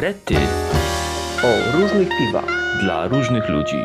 [0.00, 0.34] Rety
[1.44, 2.80] o różnych piwach.
[2.80, 3.76] dla różnych ludzi.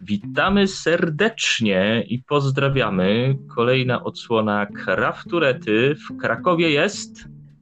[0.00, 3.38] Witamy serdecznie i pozdrawiamy.
[3.54, 5.94] Kolejna odsłona Krafturety.
[5.94, 7.10] W Krakowie jest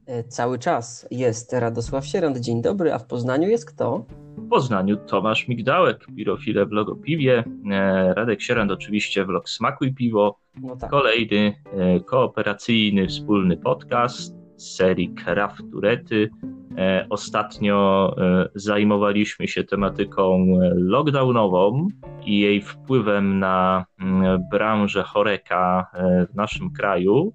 [0.05, 4.05] E, Cały czas jest Radosław Sierant, dzień dobry, a w Poznaniu jest kto?
[4.37, 10.75] W Poznaniu Tomasz Migdałek, pirofile w Logopiwie, e, Radek Sierand oczywiście vlog Smakuj Piwo, No
[10.75, 10.89] tak.
[10.89, 16.29] kolejny e, kooperacyjny, wspólny podcast z serii Krafturety.
[16.77, 18.15] E, Ostatnio
[18.55, 21.87] zajmowaliśmy się tematyką lockdownową
[22.25, 25.91] i jej wpływem na mm, branżę choreka
[26.31, 27.33] w naszym kraju.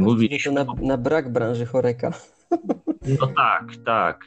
[0.00, 2.12] Mówiliśmy to na, na brak branży choreka.
[3.20, 4.24] No tak, tak.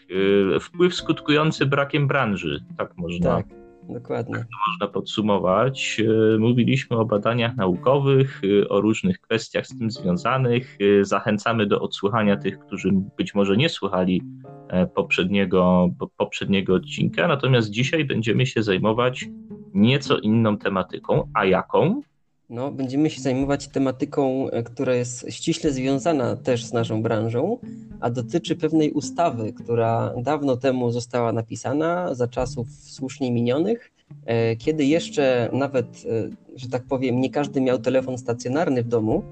[0.56, 3.46] Y, Wpływ skutkujący brakiem branży, tak można, Tak,
[3.90, 4.46] dokładnie.
[4.68, 5.98] można podsumować.
[6.36, 10.78] Y, Mówiliśmy o badaniach naukowych, y, o różnych kwestiach z tym związanych.
[11.02, 14.22] Zachęcamy do odsłuchania tych, którzy być może nie słuchali
[14.70, 17.28] e, poprzedniego, po- poprzedniego odcinka.
[17.28, 19.26] Natomiast dzisiaj będziemy się zajmować
[19.74, 21.30] nieco inną tematyką.
[21.34, 22.02] A jaką?
[22.50, 27.58] No, będziemy się zajmować tematyką, e, która jest ściśle związana też z naszą branżą,
[28.00, 33.92] a dotyczy pewnej ustawy, która dawno temu została napisana, za czasów słusznie minionych,
[34.26, 39.24] e, kiedy jeszcze nawet, e, że tak powiem, nie każdy miał telefon stacjonarny w domu.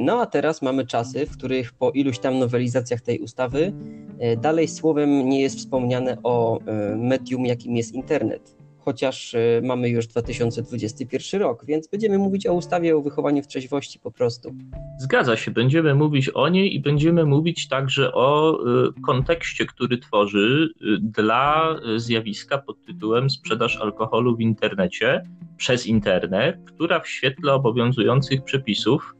[0.00, 3.72] No a teraz mamy czasy, w których po iluś tam nowelizacjach tej ustawy
[4.42, 6.58] dalej słowem nie jest wspomniane o
[6.96, 8.55] medium, jakim jest internet
[8.86, 13.98] chociaż e, mamy już 2021 rok, więc będziemy mówić o ustawie o wychowaniu w trzeźwości
[13.98, 14.54] po prostu.
[14.98, 20.68] Zgadza się, będziemy mówić o niej i będziemy mówić także o y, kontekście, który tworzy
[20.82, 25.22] y, dla zjawiska pod tytułem sprzedaż alkoholu w internecie
[25.56, 29.14] przez internet, która w świetle obowiązujących przepisów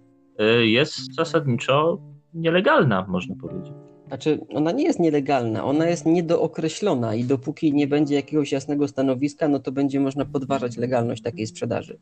[0.63, 1.99] jest zasadniczo
[2.35, 3.86] nielegalna, można powiedzieć.
[4.09, 9.49] Znaczy, ona nie jest nielegalna, ona jest niedookreślona i dopóki nie będzie jakiegoś jasnego stanowiska,
[9.49, 11.99] no to będzie można podważać legalność takiej sprzedaży.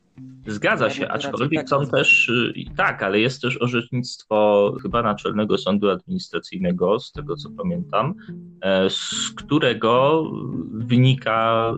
[0.47, 5.59] Zgadza Ja się, aczkolwiek tak są też, y, tak, ale jest też orzecznictwo chyba Naczelnego
[5.59, 8.15] Sądu Administracyjnego, z tego co pamiętam,
[8.61, 10.25] e, z którego
[10.73, 11.73] wynika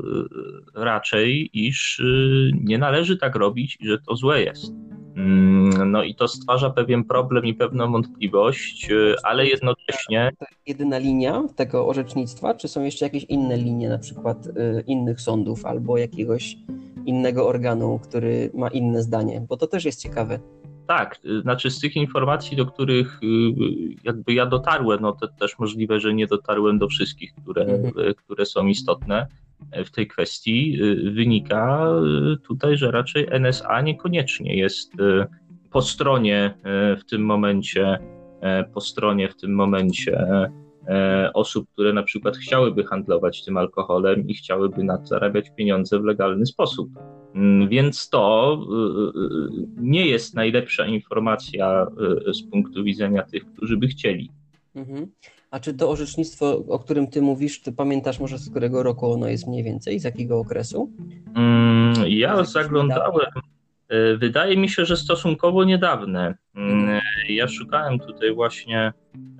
[0.76, 4.72] y, raczej, iż y, nie należy tak robić i że to złe jest.
[5.16, 10.68] Mm, No i to stwarza pewien problem i pewną wątpliwość, y, ale jednocześnie To jest
[10.68, 14.52] jedyna linia tego orzecznictwa, czy są jeszcze jakieś inne linie, na przykład y,
[14.86, 16.56] innych sądów albo jakiegoś
[17.06, 20.38] innego organu, który ma inne zdanie, bo to też jest ciekawe.
[20.86, 23.20] Tak, y, znaczy z tych informacji, do których
[24.04, 28.14] jakby ja dotarłem, no to też możliwe, że nie dotarłem do wszystkich, które, Mhm.
[28.14, 29.26] które są istotne
[29.84, 31.88] w tej kwestii, y, wynika
[32.34, 35.26] y, tutaj, że raczej NSA niekoniecznie jest y,
[35.70, 36.54] po stronie
[36.98, 37.98] w tym momencie,
[38.74, 40.26] po stronie w tym momencie
[41.34, 46.04] osób, które na przykład chciałyby handlować tym alkoholem i chciałyby na to zarabiać pieniądze w
[46.04, 46.88] legalny sposób.
[47.34, 48.58] Mm, Więc to
[49.76, 51.86] nie jest najlepsza informacja
[52.32, 54.30] z punktu widzenia tych, którzy by chcieli.
[54.76, 55.06] Mhm.
[55.50, 59.28] A czy to orzecznictwo, o którym ty mówisz, ty pamiętasz może z którego roku ono
[59.28, 60.90] jest mniej więcej, z jakiego okresu?
[61.34, 63.26] Mm, Ja zaglądałem,
[63.92, 66.34] y, wydaje mi się, że stosunkowo niedawne.
[66.54, 67.00] Mm, Mhm.
[67.28, 68.92] Ja szukałem tutaj właśnie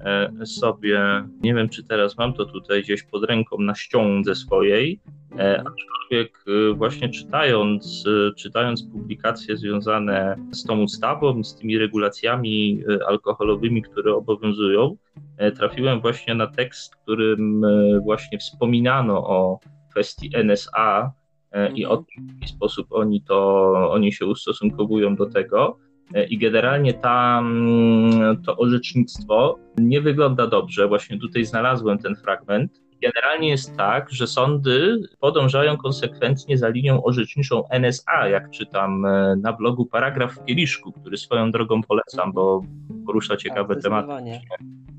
[0.05, 1.01] e, sobie,
[1.43, 5.01] nie wiem czy teraz mam to tutaj gdzieś pod ręką na ściądze swojej,
[5.41, 13.83] aczkolwiek y, właśnie czytając, y, czytając publikacje związane z tą ustawą, z tymi regulacjami alkoholowymi,
[13.83, 14.97] które obowiązują,
[15.39, 19.61] e, trafiłem właśnie na tekst, w którym e, właśnie wspominano o
[19.91, 21.13] kwestii NSA
[21.53, 22.05] e, i o Mhm.
[22.05, 25.79] tym, w jaki sposób oni to, oni się ustosunkowują do tego.
[26.15, 30.89] E, I generalnie ta, mm, to orzecznictwo nie wygląda dobrze.
[30.89, 32.86] Właśnie tutaj znalazłem ten fragment.
[33.03, 39.53] Generalnie jest tak, że sądy podążają konsekwentnie za linią orzeczniczą NSA, jak czytam e, na
[39.53, 42.63] blogu Paragraf w Kieliszku, który swoją drogą polecam, bo
[43.07, 44.07] porusza ciekawe Tak, tematy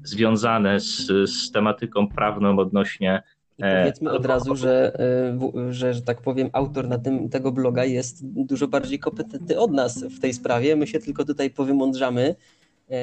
[0.03, 3.23] związane z, z tematyką prawną odnośnie
[3.59, 4.91] I E, powiedzmy od razu, że,
[5.37, 9.71] w- że, że tak powiem, autor na tym, tego bloga jest dużo bardziej kompetentny od
[9.71, 10.75] nas w tej sprawie.
[10.75, 12.21] My się tylko tutaj powymądrzamy.
[12.21, 12.35] e,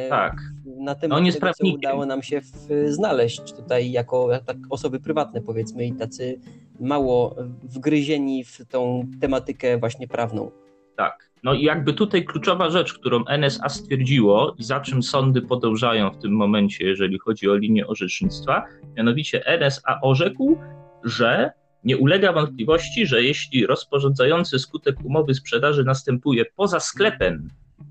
[0.08, 0.36] Tak.
[0.64, 5.40] na temat jest tego, co udało nam się w, znaleźć tutaj jako tak, osoby prywatne,
[5.40, 6.40] powiedzmy, i tacy
[6.80, 10.50] mało wgryzieni w tą tematykę właśnie prawną.
[10.96, 11.30] Tak.
[11.42, 16.18] No i jakby tutaj kluczowa rzecz, którą NSA stwierdziło i za czym sądy podążają w
[16.18, 18.64] tym momencie, jeżeli chodzi o linię orzecznictwa,
[18.96, 20.58] mianowicie NSA orzekł,
[21.04, 21.52] że
[21.84, 27.48] nie ulega wątpliwości, że jeśli rozporządzający skutek umowy sprzedaży następuje poza sklepem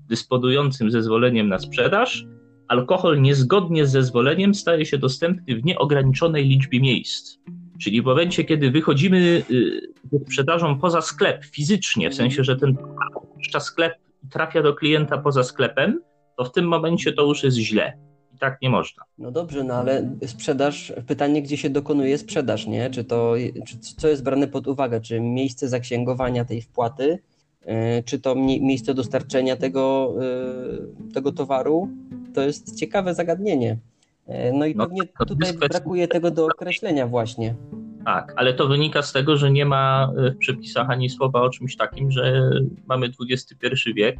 [0.08, 2.26] dysponującym zezwoleniem na sprzedaż,
[2.68, 7.38] alkohol niezgodnie z zezwoleniem staje się dostępny w nieograniczonej liczbie miejsc.
[7.80, 9.42] Czyli w momencie, kiedy wychodzimy
[10.12, 12.76] ze sprzedażą poza sklep fizycznie, w sensie, że ten
[13.14, 13.94] opuszcza sklep
[14.24, 16.00] i trafia do klienta poza sklepem,
[16.36, 17.98] to w tym momencie to już jest źle.
[18.34, 19.02] I tak nie można.
[19.18, 22.90] No dobrze, no ale sprzedaż, pytanie, gdzie się dokonuje sprzedaż, nie?
[22.90, 23.34] Czy to,
[23.66, 25.00] czy, co jest brane pod uwagę?
[25.00, 27.18] Czy miejsce zaksięgowania tej wpłaty,
[28.04, 31.88] czy to miejsce dostarczenia tego, yy, tego towaru?
[32.34, 33.78] To jest ciekawe zagadnienie.
[34.28, 37.54] Yy, no i no, pewnie tutaj brakuje tego do określenia właśnie.
[38.04, 41.76] Tak, ale to wynika z tego, że nie ma w przepisach ani słowa o czymś
[41.76, 42.50] takim, że
[42.86, 44.16] mamy XXI wiek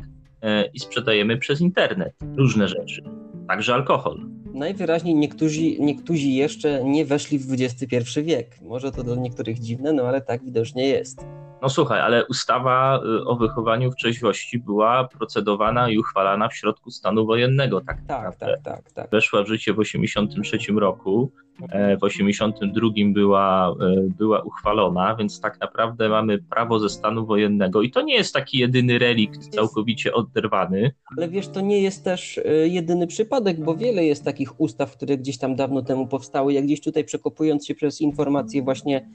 [0.74, 3.02] i sprzedajemy przez internet różne rzeczy
[3.48, 4.20] także alkohol.
[4.54, 8.60] Najwyraźniej niektórzy, niektórzy jeszcze nie weszli w XXI wiek.
[8.62, 11.26] Może to dla niektórych dziwne, no ale tak widocznie jest.
[11.64, 16.90] No słuchaj, ale ustawa y, o wychowaniu w trzeźwości była procedowana i uchwalana w środku
[16.90, 17.80] stanu wojennego.
[17.80, 19.10] Tak, tak, tak, tak, tak.
[19.10, 21.30] Weszła w życie w 1983 roku,
[21.62, 23.74] e, w 1982 była, e,
[24.18, 28.58] była uchwalona, więc tak naprawdę mamy prawo ze stanu wojennego i to nie jest taki
[28.58, 30.90] jedyny relikt całkowicie oderwany.
[31.16, 35.18] Ale wiesz, to nie jest też e, jedyny przypadek, bo wiele jest takich ustaw, które
[35.18, 36.52] gdzieś tam dawno temu powstały.
[36.52, 39.08] Jak gdzieś tutaj przekopując się przez informacje właśnie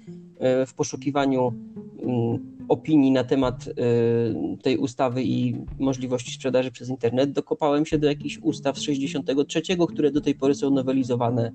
[0.68, 1.54] w poszukiwaniu
[2.04, 3.74] mm, opinii na temat y,
[4.62, 9.62] tej ustawy i możliwości sprzedaży przez internet, dokopałem się do jakichś ustaw z 63,
[9.94, 11.52] które do tej pory są nowelizowane.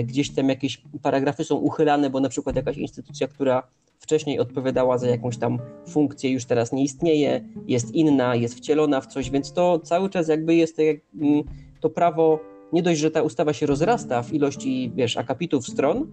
[0.00, 3.62] Y, gdzieś tam jakieś paragrafy są uchylane, bo na przykład jakaś instytucja, która
[3.98, 9.06] wcześniej odpowiadała za jakąś tam funkcję, już teraz nie istnieje, jest inna, jest wcielona w
[9.06, 11.42] coś, więc to cały czas jakby jest mm,
[11.80, 12.40] to prawo,
[12.72, 16.06] nie dość, że ta ustawa się rozrasta w ilości, wiesz, akapitów stron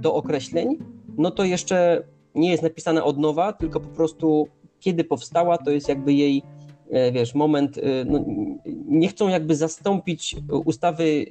[0.00, 0.78] do określeń,
[1.20, 2.02] no to jeszcze
[2.34, 4.48] nie jest napisana od nowa, tylko po prostu
[4.80, 6.42] kiedy powstała, to jest jakby jej,
[6.90, 8.24] e, wiesz, moment, e, no,
[8.86, 11.26] nie chcą jakby zastąpić ustawy,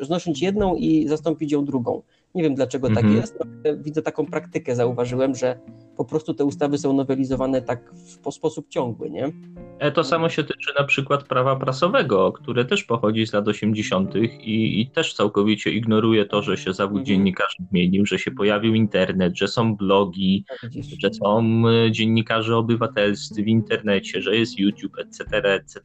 [0.00, 2.02] znosząc jedną i zastąpić ją drugą.
[2.34, 3.14] Nie wiem dlaczego tak mhm.
[3.14, 3.38] tak jest,
[3.84, 5.58] widzę taką praktykę, zauważyłem, że
[5.96, 9.32] po prostu te ustawy są nowelizowane tak w sposób ciągły, nie?
[9.78, 14.14] E, to samo się tyczy na przykład prawa prasowego, które też pochodzi z lat 80.
[14.14, 17.06] I, i też całkowicie ignoruje to, że się zawód mhm.
[17.06, 23.42] dziennikarza zmienił, że się pojawił internet, że są blogi, tak, że są e, dziennikarze obywatelscy
[23.42, 25.82] w internecie, że jest YouTube, etc., etc.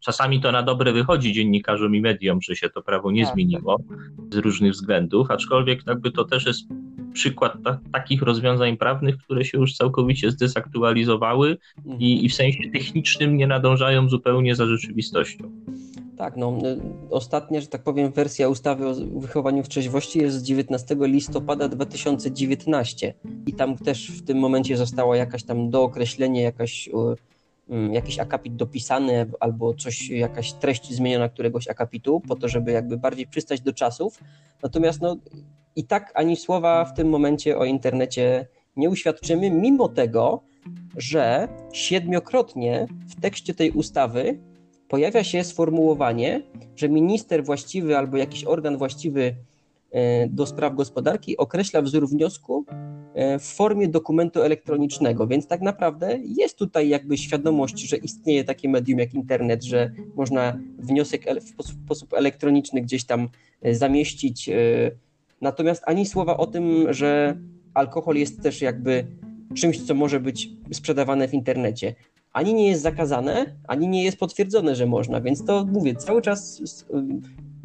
[0.00, 3.78] Czasami to na dobre wychodzi dziennikarzom i mediom, że się to prawo nie tak, zmieniło
[3.78, 3.98] tak.
[4.32, 6.68] z różnych względów, aczkolwiek jakby to też jest
[7.12, 12.00] przykład ta, takich rozwiązań prawnych, które się już całkowicie zdezaktualizowały mhm.
[12.00, 15.50] i, i w sensie technicznym nie nadążają zupełnie za rzeczywistością.
[16.16, 16.58] Tak, no
[17.10, 23.14] ostatnia, że tak powiem, wersja ustawy o wychowaniu w trzeźwości jest z 19 listopada 2019
[23.46, 27.16] i tam też w tym momencie została jakaś tam dookreślenie, jakaś Mm,
[27.92, 33.26] jakiś akapit dopisany albo coś, jakaś treść zmieniona któregoś akapitu, po to, żeby jakby bardziej
[33.26, 34.20] przystać do czasów.
[34.62, 35.16] Natomiast no,
[35.76, 38.46] i tak ani słowa w tym momencie o internecie
[38.76, 40.42] nie uświadczymy, mimo tego,
[40.96, 44.40] że siedmiokrotnie w tekście tej ustawy
[44.88, 46.42] pojawia się sformułowanie,
[46.76, 49.36] że minister właściwy albo jakiś organ właściwy
[49.90, 52.64] e, do spraw gospodarki określa wzór wniosku
[53.14, 58.98] w formie dokumentu elektronicznego, więc tak naprawdę jest tutaj jakby świadomość, że istnieje takie medium
[58.98, 61.24] jak internet, że można wniosek
[61.58, 63.28] w sposób elektroniczny gdzieś tam
[63.62, 64.48] e, zamieścić.
[64.48, 64.52] E,
[65.40, 67.36] natomiast ani słowa o tym, że
[67.74, 69.06] alkohol jest też jakby
[69.54, 71.94] czymś, co może być sprzedawane w internecie.
[72.32, 76.62] Ani nie jest zakazane, ani nie jest potwierdzone, że można, więc to mówię, cały czas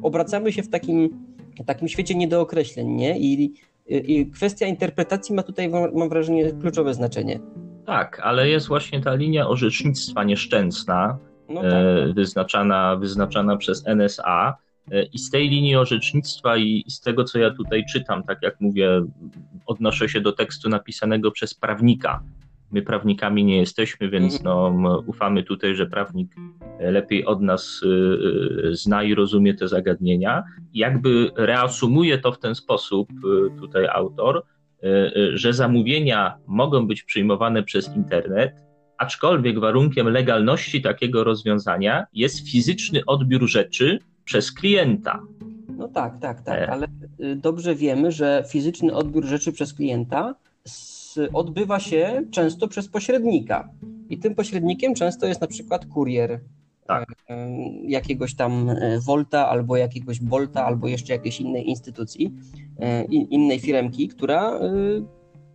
[0.02, 1.28] obracamy się w takim,
[1.66, 3.20] takim świecie niedookreśleń, nie?
[3.20, 3.54] I
[3.86, 7.40] i kwestia interpretacji ma tutaj, mam wrażenie, kluczowe znaczenie.
[7.86, 11.18] Tak, ale jest właśnie ta linia orzecznictwa nieszczęsna,
[11.50, 11.74] no tak.
[11.74, 14.58] e, wyznaczana, wyznaczana przez NSA.
[14.92, 18.62] E, I z tej linii orzecznictwa i z tego, co ja tutaj czytam, tak jak
[18.62, 19.02] mówię,
[19.66, 22.24] odnoszę się do tekstu napisanego przez prawnika,
[22.72, 24.82] My prawnikami nie jesteśmy, więc mhm.
[24.82, 26.36] no, ufamy tutaj, że prawnik
[26.80, 27.88] lepiej od nas y,
[28.66, 30.44] y, zna i rozumie te zagadnienia.
[30.74, 34.44] Jakby reasumuje to w ten sposób y, tutaj autor,
[35.34, 38.54] że zamówienia mogą być przyjmowane przez internet,
[38.98, 45.22] aczkolwiek warunkiem legalności takiego rozwiązania jest fizyczny odbiór rzeczy przez klienta.
[45.78, 46.72] No tak, tak, tak, e.
[46.72, 46.88] ale
[47.36, 50.36] dobrze wiemy, że fizyczny odbiór rzeczy przez klienta
[51.34, 53.70] odbywa się często przez pośrednika.
[54.10, 56.40] I tym pośrednikiem często jest na przykład kurier
[56.86, 57.06] tak.
[57.30, 57.48] E,
[57.84, 62.34] jakiegoś tam e, Volta albo jakiegoś Bolta albo jeszcze jakiejś innej instytucji,
[62.80, 64.60] e, innej firemki, która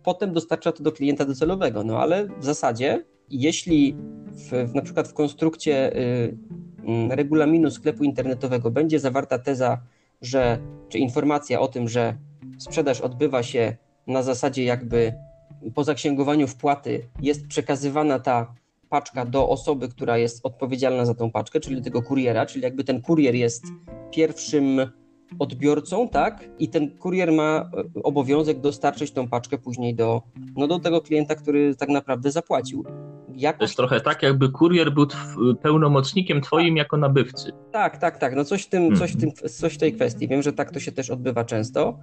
[0.03, 1.83] potem dostarcza to do klienta docelowego.
[1.83, 3.95] No ale w zasadzie, jeśli
[4.27, 6.37] w, na przykład w konstrukcie y,
[7.09, 9.81] regulaminu sklepu internetowego będzie zawarta teza,
[10.21, 12.15] że, czy informacja o tym, że
[12.57, 13.77] sprzedaż odbywa się
[14.07, 15.13] na zasadzie jakby
[15.75, 18.53] po zaksięgowaniu wpłaty jest przekazywana ta
[18.89, 23.01] paczka do osoby, która jest odpowiedzialna za tą paczkę, czyli tego kuriera, czyli jakby ten
[23.01, 23.63] kurier jest
[24.11, 24.81] pierwszym
[25.39, 26.49] odbiorcą, tak?
[26.59, 30.21] I ten kurier ma e, obowiązek dostarczyć tą paczkę później do,
[30.55, 32.85] no, do tego klienta, który tak naprawdę zapłacił.
[33.35, 33.59] Jakoś...
[33.59, 35.07] To jest trochę tak, jakby kurier był
[35.61, 37.51] pełnomocnikiem twoim jako nabywcy.
[37.71, 38.35] Tak, tak, tak.
[38.35, 40.27] No coś w, tym, coś, w tym, coś w tej kwestii.
[40.27, 41.99] Wiem, że tak to się też odbywa często.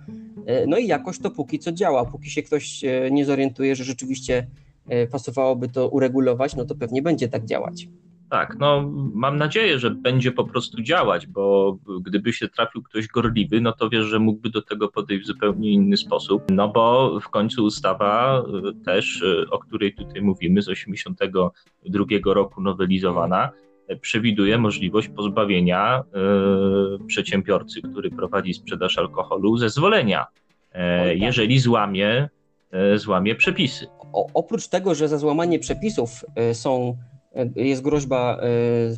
[0.49, 2.05] E, no i jakoś to póki co działa.
[2.05, 4.47] Póki się ktoś e, nie zorientuje, że rzeczywiście
[5.13, 7.89] pasowałoby to uregulować, no to pewnie będzie tak działać.
[8.31, 13.61] Tak, no mam nadzieję, że będzie po prostu działać, bo gdyby się trafił ktoś gorliwy,
[13.61, 17.29] no to wiesz, że mógłby do tego podejść w zupełnie inny sposób, no bo w
[17.29, 18.43] końcu ustawa
[18.85, 23.51] też, o której tutaj mówimy, z 82 roku nowelizowana,
[24.01, 26.03] przewiduje możliwość pozbawienia
[27.07, 30.27] przedsiębiorcy, który prowadzi sprzedaż alkoholu, zezwolenia,
[30.73, 30.83] tak.
[31.15, 32.29] jeżeli złamie,
[32.97, 33.87] złamie przepisy.
[34.13, 36.97] O, oprócz tego, że za złamanie przepisów są
[37.57, 38.47] jest groźba e,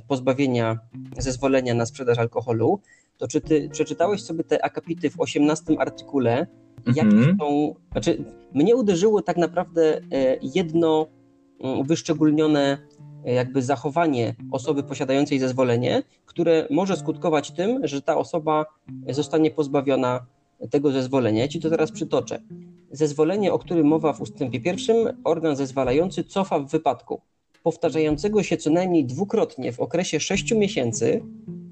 [0.09, 0.79] pozbawienia
[1.19, 2.81] zezwolenia na sprzedaż alkoholu,
[3.19, 6.47] to czy ty przeczytałeś sobie te akapity w 18 artykule?
[6.87, 7.37] Jakie mhm.
[7.41, 7.75] są.
[7.93, 11.07] Znaczy, mnie uderzyło tak naprawdę e, jedno
[11.61, 18.67] mm, wyszczególnione e, jakby zachowanie osoby posiadającej zezwolenie, które może skutkować tym, że ta osoba
[19.09, 20.27] zostanie pozbawiona
[20.71, 21.43] tego zezwolenia.
[21.43, 22.43] Ja ci to teraz przytoczę.
[22.91, 27.21] Zezwolenie, o którym mowa w ustępie pierwszym, organ zezwalający cofa w wypadku
[27.63, 31.23] powtarzającego się co najmniej dwukrotnie w okresie 6 miesięcy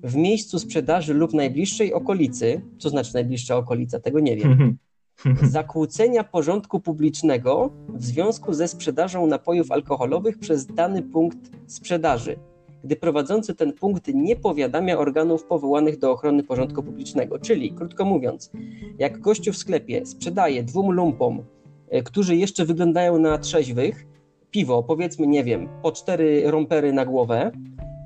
[0.03, 4.79] w miejscu sprzedaży lub najbliższej okolicy, co znaczy najbliższa okolica, tego nie wiem,
[5.43, 12.37] zakłócenia porządku publicznego w związku ze sprzedażą napojów alkoholowych przez dany punkt sprzedaży,
[12.85, 17.39] gdy prowadzący ten punkt nie powiadamia organów powołanych do ochrony porządku publicznego.
[17.39, 18.51] Czyli, krótko mówiąc,
[18.99, 21.45] jak gościu w sklepie sprzedaje dwóm lumpom,
[21.89, 24.07] e, którzy jeszcze wyglądają na trzeźwych,
[24.51, 27.53] piwo, powiedzmy, nie wiem, po cztery rompery na głowę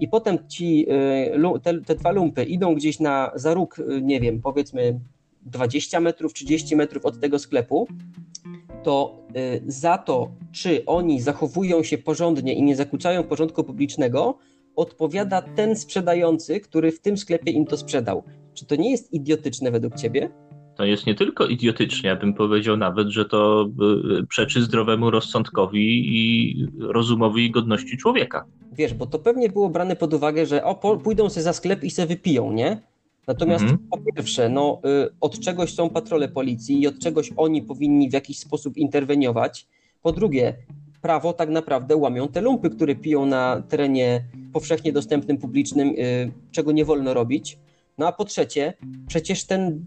[0.00, 0.86] i potem ci,
[1.54, 5.00] y, te, te dwa lumpy idą gdzieś na za róg, y, nie wiem, powiedzmy
[5.46, 7.88] 20 metrów, 30 metrów od tego sklepu,
[8.82, 14.38] to y, za to, czy oni zachowują się porządnie i nie zakłócają porządku publicznego,
[14.76, 18.22] odpowiada ten sprzedający, który w tym sklepie im to sprzedał.
[18.54, 20.30] Czy to nie jest idiotyczne według ciebie?
[20.76, 23.68] to jest nie tylko idiotycznie, ja bym powiedział nawet, że to
[24.20, 28.44] y, przeczy zdrowemu rozsądkowi i rozumowi i godności człowieka.
[28.72, 31.90] Wiesz, bo to pewnie było brane pod uwagę, że o, pójdą sobie za sklep i
[31.90, 32.80] se wypiją, nie?
[33.26, 33.88] Natomiast mhm.
[33.90, 38.12] po pierwsze, no, y, od czegoś są patrole policji i od czegoś oni powinni w
[38.12, 39.66] jakiś sposób interweniować.
[40.02, 40.54] Po drugie,
[41.02, 46.72] prawo tak naprawdę łamią te lumpy, które piją na terenie powszechnie dostępnym, publicznym, y, czego
[46.72, 47.58] nie wolno robić.
[47.98, 48.74] No a po trzecie,
[49.06, 49.84] przecież ten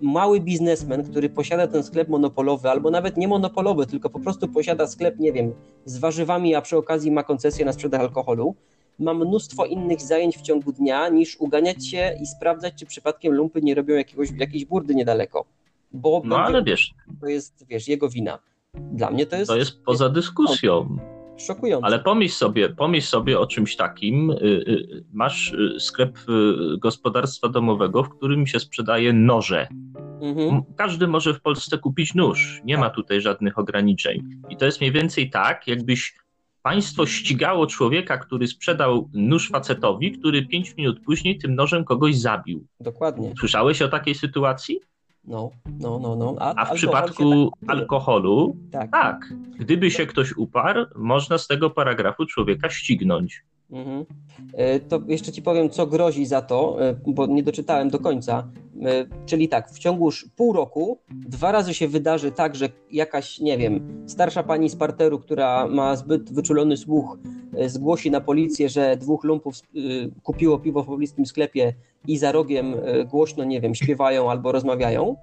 [0.00, 4.86] mały biznesmen, który posiada ten sklep monopolowy, albo nawet nie monopolowy, tylko po prostu posiada
[4.86, 5.52] sklep, nie wiem,
[5.84, 8.54] z warzywami, a przy okazji ma koncesję na sprzedaż alkoholu,
[9.00, 13.60] ma mnóstwo innych zajęć w ciągu dnia niż uganiać się i sprawdzać, czy przypadkiem lumpy
[13.62, 15.44] nie robią jakiegoś, jakiejś burdy niedaleko.
[15.92, 16.94] Bo no ale wiesz.
[17.20, 18.38] To jest, wiesz, jego wina.
[18.74, 19.48] Dla mnie to jest.
[19.48, 20.96] To jest poza dyskusją.
[21.36, 21.86] Szokujące.
[21.86, 24.30] Ale pomyśl sobie, pomyśl sobie o czymś takim.
[24.30, 26.18] Y, y, masz y, sklep
[26.78, 29.68] gospodarstwa domowego, w którym się sprzedaje noże.
[30.20, 30.62] Mhm.
[30.76, 32.60] Każdy może w Polsce kupić nóż.
[32.64, 32.94] Nie ma tak.
[32.94, 34.40] tutaj żadnych ograniczeń.
[34.50, 36.14] I to jest mniej więcej tak, jakbyś
[36.62, 42.66] państwo ścigało człowieka, który sprzedał nóż facetowi, który pięć minut później tym nożem kogoś zabił.
[42.80, 43.34] Dokładnie.
[43.38, 44.80] Słyszałeś o takiej sytuacji?
[45.24, 45.50] No,
[45.80, 46.36] no, no, no.
[46.38, 47.70] A, A w przypadku tak...
[47.70, 48.90] alkoholu, tak.
[48.90, 49.34] tak.
[49.58, 53.42] Gdyby się ktoś uparł, można z tego paragrafu człowieka ścignąć.
[53.72, 54.04] Mhm.
[54.52, 58.48] E, to jeszcze ci powiem, co grozi za to, e, bo nie doczytałem do końca.
[58.82, 63.40] E, czyli tak, w ciągu już pół roku dwa razy się wydarzy tak, że jakaś,
[63.40, 67.18] nie wiem, starsza pani z parteru, która ma zbyt wyczulony słuch,
[67.66, 69.54] zgłosi na policję, że dwóch lumpów
[70.22, 71.74] kupiło piwo w pobliskim sklepie
[72.06, 72.74] i za rogiem
[73.10, 75.16] głośno, nie wiem, śpiewają albo rozmawiają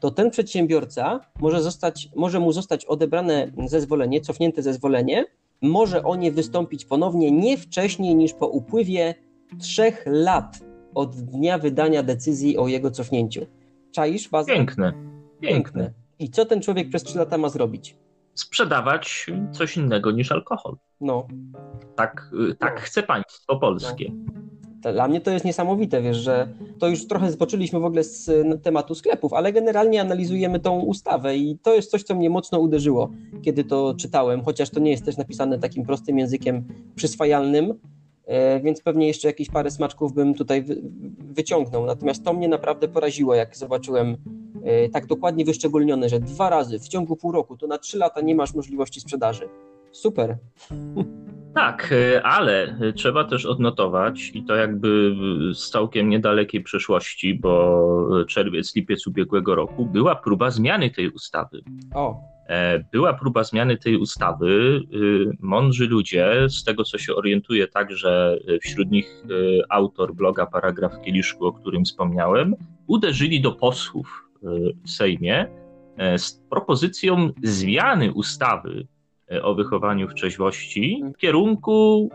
[0.00, 5.24] to ten przedsiębiorca może, zostać, może mu zostać odebrane zezwolenie, cofnięte zezwolenie,
[5.62, 9.14] może o nie wystąpić ponownie nie wcześniej niż po upływie
[9.58, 10.60] trzech lat
[10.94, 13.46] od dnia wydania decyzji o jego cofnięciu.
[13.92, 14.52] Czaisz bazę?
[14.52, 14.92] Piękne.
[15.40, 15.92] Piękne.
[16.18, 17.96] I co ten człowiek przez trzy lata ma zrobić?
[18.34, 20.76] Sprzedawać coś innego niż alkohol.
[21.00, 21.26] No.
[21.96, 22.80] Tak, y, tak no.
[22.80, 24.12] chce państwo polskie.
[24.12, 24.39] No.
[24.82, 28.30] Dla mnie to jest niesamowite, wiesz, że to już trochę zboczyliśmy w ogóle z
[28.62, 33.10] tematu sklepów, ale generalnie analizujemy tą ustawę i to jest coś, co mnie mocno uderzyło,
[33.42, 37.74] kiedy to czytałem, chociaż to nie jest też napisane takim prostym językiem przyswajalnym,
[38.26, 40.64] e, więc pewnie jeszcze jakieś parę smaczków bym tutaj
[41.18, 41.86] wyciągnął.
[41.86, 44.16] Natomiast to mnie naprawdę poraziło, jak zobaczyłem
[44.64, 48.20] e, tak dokładnie wyszczególnione, że dwa razy w ciągu pół roku, to na trzy lata
[48.20, 49.48] nie masz możliwości sprzedaży.
[49.92, 50.36] Super.
[51.54, 55.14] Tak, e, ale trzeba też odnotować i to jakby
[55.54, 61.62] z całkiem niedalekiej przeszłości, bo czerwiec, lipiec ubiegłego roku była próba zmiany tej ustawy.
[61.94, 62.20] O.
[62.46, 64.80] E, była próba zmiany tej ustawy.
[64.92, 69.24] E, mądrzy ludzie, z tego co się orientuje, także wśród nich
[69.68, 72.54] autor bloga Paragraf Kieliszku, o którym wspomniałem,
[72.86, 74.28] uderzyli do posłów
[74.86, 75.46] w Sejmie
[76.16, 78.99] z propozycją zmiany ustawy E,
[79.42, 82.08] o wychowaniu w trzeźwości w kierunku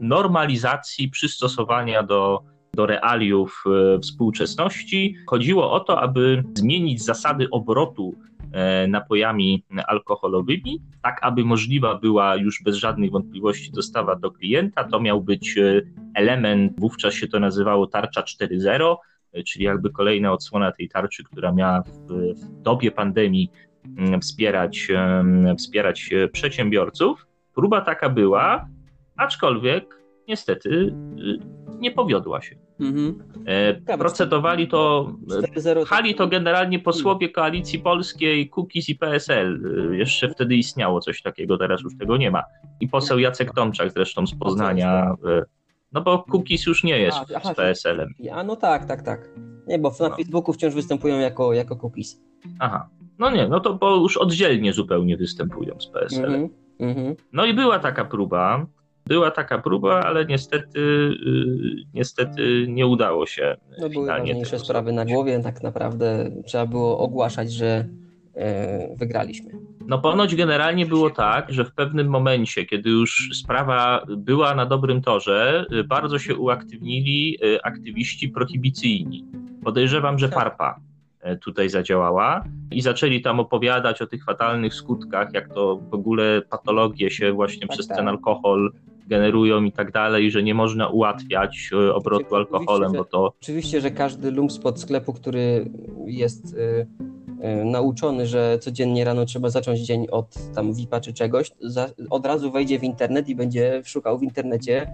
[0.00, 2.42] normalizacji, przystosowania do,
[2.74, 5.16] do realiów e, współczesności.
[5.26, 8.14] Chodziło o to, aby zmienić zasady obrotu
[8.52, 14.84] e, napojami alkoholowymi, tak aby możliwa była już bez żadnych wątpliwości dostawa do klienta.
[14.84, 15.58] To miał być
[16.14, 18.96] element, wówczas się to nazywało tarcza 4.0,
[19.46, 23.50] czyli jakby kolejna odsłona tej tarczy, która miała w, w dobie pandemii
[24.20, 24.88] wspierać,
[25.58, 27.26] wspierać przedsiębiorców.
[27.54, 28.68] Próba taka była,
[29.16, 30.92] aczkolwiek niestety y,
[31.78, 32.56] nie powiodła się.
[32.80, 33.22] Mhm.
[33.46, 35.12] E, procedowali to,
[35.84, 39.62] pchali to generalnie posłowie Koalicji Polskiej, Kukiz i PSL.
[39.92, 42.42] Jeszcze wtedy istniało coś takiego, teraz już tego nie ma.
[42.80, 45.14] I poseł Jacek Tomczak zresztą z Poznania,
[45.92, 48.14] no bo Kukiz już nie jest z PSL-em.
[48.32, 49.28] A, no tak, tak, tak.
[49.66, 50.16] Nie, bo na no.
[50.16, 52.20] Facebooku wciąż występują jako, jako Kukiz.
[52.58, 52.88] Aha,
[53.22, 56.48] no nie, no to bo już oddzielnie zupełnie występują z PSL.
[56.80, 57.14] Mm -hmm.
[57.32, 58.66] No i była taka próba,
[59.06, 60.80] była taka próba, ale niestety,
[61.26, 63.56] yy, niestety nie udało się.
[63.80, 67.88] No były ważniejsze sprawy na głowie, tak naprawdę trzeba było ogłaszać, że
[68.36, 68.42] yy,
[68.96, 69.50] wygraliśmy.
[69.86, 75.02] No ponoć generalnie było tak, że w pewnym momencie, kiedy już sprawa była na dobrym
[75.02, 79.24] torze, y, bardzo się uaktywnili y, aktywiści prohibicyjni.
[79.64, 80.78] Podejrzewam, że Parpa tak.
[80.78, 80.91] E,
[81.40, 87.10] tutaj zadziałała i zaczęli tam opowiadać o tych fatalnych skutkach, jak to w ogóle patologie
[87.10, 87.96] się właśnie tak, przez tak.
[87.96, 88.72] ten alkohol
[89.06, 93.34] generują i tak dalej, że nie można ułatwiać e, obrotu alkoholem, bo to...
[93.40, 95.70] Oczywiście, że każdy lump spod sklepu, który
[96.06, 96.86] jest y,
[97.64, 102.52] nauczony, że codziennie rano trzeba zacząć dzień od tam VIP-a czy czegoś, za, od razu
[102.52, 104.90] wejdzie w internet i będzie szukał w internecie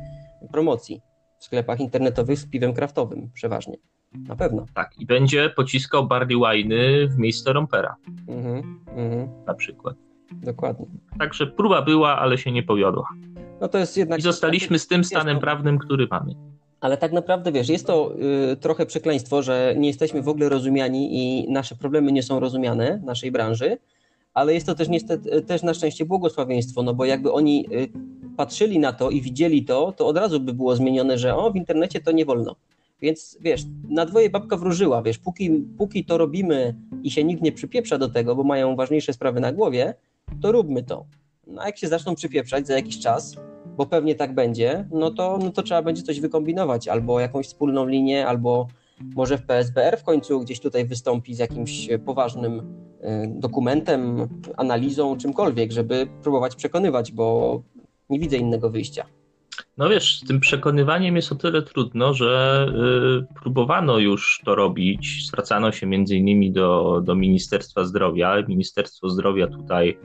[0.52, 1.00] promocji
[1.38, 3.76] w sklepach internetowych z piwem kraftowym przeważnie.
[4.12, 4.66] Na pewno.
[4.74, 7.96] Tak, i będzie pociskał barley wine'y w miejsce rompera.
[8.28, 9.28] Mhm, mhm.
[9.46, 9.96] Na przykład.
[10.32, 10.86] Dokładnie.
[11.18, 13.08] Także próba była, ale się nie powiodła.
[13.60, 14.18] No to jest jednak...
[14.18, 15.40] I zostaliśmy z tym stanem to...
[15.40, 16.34] prawnym, który mamy.
[16.80, 18.14] Ale tak naprawdę, wiesz, jest to
[18.52, 23.00] y, trochę przekleństwo, że nie jesteśmy w ogóle rozumiani i nasze problemy nie są rozumiane,
[23.04, 23.78] naszej branży,
[24.34, 27.88] ale jest to też niestety też na szczęście błogosławieństwo, no bo jakby oni y,
[28.36, 31.56] patrzyli na to i widzieli to, to od razu by było zmienione, że o, w
[31.56, 32.56] internecie to nie wolno.
[33.02, 37.52] Więc wiesz, na dwoje babka wróżyła, wiesz, póki, póki to robimy i się nikt nie
[37.52, 39.94] przypieprza do tego, bo mają ważniejsze sprawy na głowie,
[40.40, 41.06] to róbmy to.
[41.46, 43.36] No a jak się zaczną przypieprzać za jakiś czas,
[43.76, 47.86] bo pewnie tak będzie, no to, no to trzeba będzie coś wykombinować, albo jakąś wspólną
[47.86, 48.66] linię, albo
[49.16, 52.62] może w PSBR w końcu gdzieś tutaj wystąpi z jakimś poważnym y,
[53.26, 57.62] dokumentem, analizą, czymkolwiek, żeby próbować przekonywać, bo
[58.10, 59.06] nie widzę innego wyjścia.
[59.78, 62.66] No wiesz, z tym przekonywaniem jest o tyle trudno, że
[63.30, 65.26] y, próbowano już to robić.
[65.26, 68.42] Zwracano się między innymi do, do Ministerstwa Zdrowia.
[68.48, 69.98] Ministerstwo Zdrowia tutaj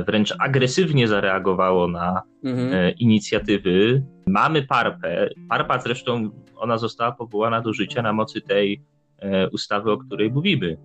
[0.00, 2.72] y, wręcz agresywnie zareagowało na mhm.
[2.72, 4.04] y, inicjatywy.
[4.26, 5.30] Mamy PARPę.
[5.48, 8.82] PARPA zresztą, ona została powołana do życia na mocy tej
[9.18, 10.76] e, ustawy, o której mówimy,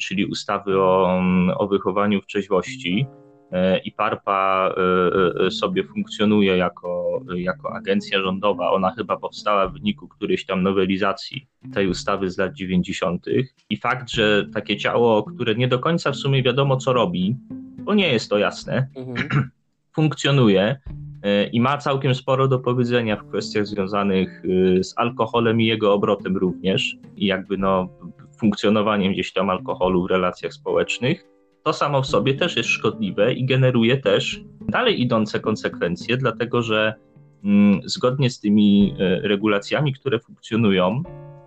[0.00, 1.20] czyli ustawy o,
[1.56, 3.06] o wychowaniu w trzeźwości.
[3.52, 8.70] E, i PARPA e, e, sobie funkcjonuje jako, jako agencja rządowa.
[8.70, 13.26] Ona chyba powstała w wyniku którejś tam nowelizacji tej ustawy z lat 90.
[13.70, 17.36] I fakt, że takie ciało, które nie do końca w sumie wiadomo, co robi,
[17.78, 19.50] bo nie jest to jasne, mhm.
[19.96, 20.80] funkcjonuje
[21.52, 24.42] i ma całkiem sporo do powiedzenia w kwestiach związanych
[24.82, 27.88] z alkoholem i jego obrotem również, i jakby no
[28.40, 31.35] funkcjonowaniem gdzieś tam alkoholu w relacjach społecznych
[31.66, 36.94] to samo w sobie też jest szkodliwe i generuje też dalej idące konsekwencje, dlatego że
[37.44, 41.02] mm, zgodnie z tymi e, regulacjami, które funkcjonują,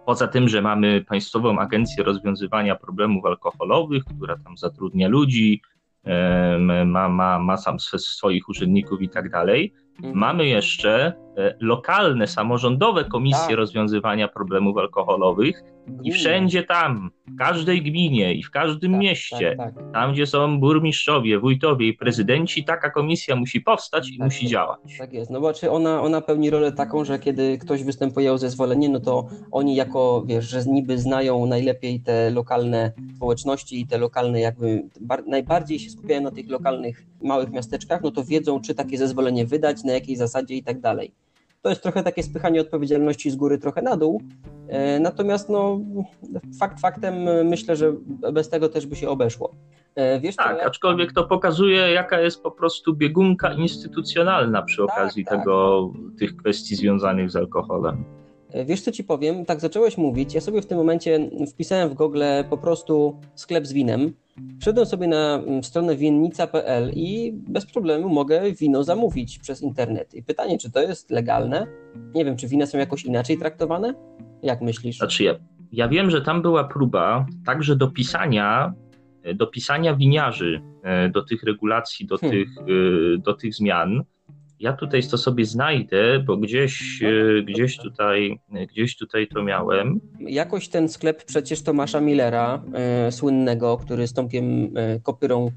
[0.06, 5.62] poza tym, że mamy Państwową Agencję Rozwiązywania Problemów Alkoholowych, która tam zatrudnia ludzi,
[6.86, 10.18] ma, ma, ma sam swoich urzędników i tak dalej, mhm.
[10.18, 11.14] mamy jeszcze e,
[11.60, 13.58] lokalne, samorządowe komisje tak.
[13.58, 15.64] rozwiązywania problemów alkoholowych
[16.04, 19.92] i wszędzie tam, w każdej gminie i w każdym tak, mieście, tak, tak.
[19.94, 24.80] tam gdzie są burmistrzowie, wójtowie i prezydenci, taka komisja musi powstać i tak musi działać.
[24.98, 28.38] Tak jest, no bo czy ona, ona pełni rolę taką, że kiedy ktoś występuje o
[28.38, 33.98] zezwolenie, no to oni jako, wiesz, że niby znają najlepiej te lokalne społeczności i te
[33.98, 34.84] lokalne jakby,
[35.28, 39.84] najbardziej się skupiają na tych lokalnych małych miasteczkach, no to wiedzą, czy takie zezwolenie wydać,
[39.84, 41.12] na jakiej zasadzie i tak dalej.
[41.62, 44.22] To jest trochę takie spychanie odpowiedzialności z góry trochę na dół.
[44.68, 45.80] E, natomiast no,
[46.60, 47.14] fakt faktem
[47.48, 47.94] myślę, że
[48.34, 49.56] bez tego też by się obeszło.
[49.96, 55.26] E, wiesz, tak, aczkolwiek to pokazuje, jaka jest po prostu biegunka instytucjonalna przy tak, okazji
[55.26, 58.04] tak, tego, tych kwestii związanych z alkoholem.
[58.52, 59.46] E, wiesz co ci powiem?
[59.46, 60.34] Tak zacząłeś mówić.
[60.34, 64.14] Ja sobie w tym momencie wpisałem w Google po prostu sklep z winem.
[64.62, 70.16] Wszedłem sobie na mm, stronę winnica.pl i bez problemu mogę wino zamówić przez internet.
[70.16, 71.68] I pytanie, czy to jest legalne?
[72.16, 73.94] Nie wiem, czy wina są jakoś inaczej traktowane?
[74.44, 74.98] Jak myślisz?
[74.98, 75.36] Znaczy ja,
[75.72, 78.74] ja wiem, że tam była próba także dopisania,
[79.24, 82.40] e, dopisania winiarzy e, do tych regulacji, do, hmm.
[82.40, 82.50] tych,
[83.20, 84.04] do tych zmian.
[84.60, 88.40] Ja tutaj to sobie znajdę, bo gdzieś, e, gdzieś, tutaj,
[88.72, 90.00] gdzieś tutaj to miałem.
[90.20, 95.52] Jakoś ten sklep przecież Tomasza Millera, e, słynnego, który z Tomkiem e, Kopyrą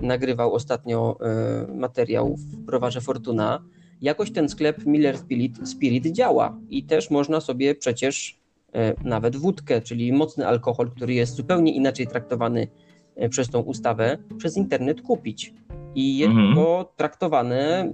[0.00, 3.62] nagrywał ostatnio e, materiał w browarze Fortuna,
[4.02, 8.38] jakoś ten sklep Miller Spirit, Spirit działa i też można sobie przecież
[8.72, 12.68] e, nawet wódkę, czyli mocny alkohol, który jest zupełnie inaczej traktowany
[13.16, 15.54] e, przez tą ustawę, przez internet kupić.
[15.94, 16.54] I jest mhm.
[16.54, 17.92] to traktowane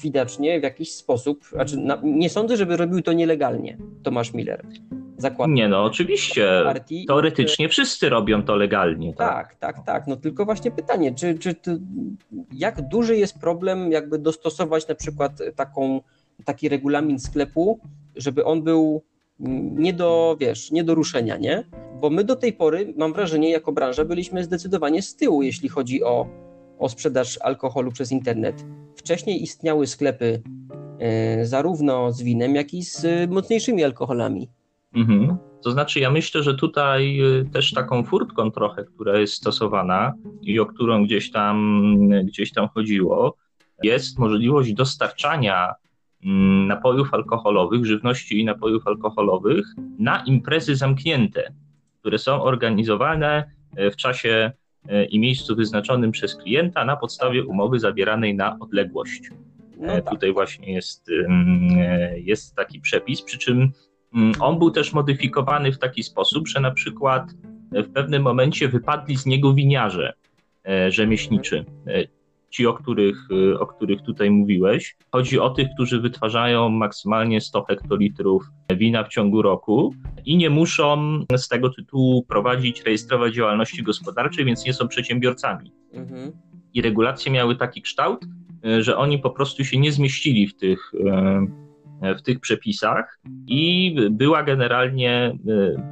[0.00, 4.66] widocznie w jakiś sposób, znaczy na, nie sądzę, żeby robił to nielegalnie Tomasz Miller.
[5.16, 5.54] Zakładam.
[5.54, 6.62] Nie no, oczywiście.
[6.64, 9.14] Partii, Teoretycznie wszyscy robią to legalnie.
[9.14, 9.86] Tak, tak, tak.
[9.86, 10.06] tak.
[10.06, 11.70] No tylko właśnie pytanie, czy, czy to,
[12.52, 16.00] jak duży jest problem jakby dostosować na przykład taką,
[16.44, 17.80] taki regulamin sklepu,
[18.16, 19.02] żeby on był
[19.76, 21.64] nie do, wiesz, nie do ruszenia, nie?
[22.00, 26.04] Bo my do tej pory, mam wrażenie, jako branża byliśmy zdecydowanie z tyłu, jeśli chodzi
[26.04, 26.26] o
[26.82, 28.64] o sprzedaż alkoholu przez internet.
[29.04, 30.42] Wcześniej istniały sklepy
[30.98, 34.48] e, zarówno z winem, jak i z mocniejszymi alkoholami.
[34.94, 35.36] Mhm.
[35.62, 40.12] To znaczy, ja myślę, że tutaj e, też taką furtką trochę, która jest stosowana
[40.42, 43.36] i o którą gdzieś tam, gdzieś tam chodziło,
[43.82, 45.74] jest możliwość dostarczania
[46.24, 49.66] mm, napojów alkoholowych, żywności i napojów alkoholowych
[49.98, 51.52] na imprezy zamknięte,
[52.00, 54.61] które są organizowane e, w czasie E,
[55.10, 59.30] i miejscu wyznaczonym przez klienta na podstawie umowy zawieranej na odległość.
[59.76, 60.14] No e, tak.
[60.14, 63.72] Tutaj właśnie jest, e, jest taki przepis, przy czym
[64.40, 67.24] on był też modyfikowany w taki sposób, że na przykład
[67.72, 70.12] w pewnym momencie wypadli z niego winiarze
[70.88, 71.64] rzemieślniczy
[72.52, 74.96] ci, o których, y, o których tutaj mówiłeś.
[75.12, 81.18] Chodzi o tych, którzy wytwarzają maksymalnie 100 hektolitrów wina w ciągu roku i nie muszą
[81.36, 85.72] z tego tytułu prowadzić, rejestrować działalności gospodarczej, więc nie są przedsiębiorcami.
[85.92, 86.32] Mhm.
[86.74, 88.24] I regulacje miały taki kształt,
[88.66, 93.94] y, że oni po prostu się nie zmieścili w tych, y, w tych przepisach i
[94.10, 95.38] była generalnie,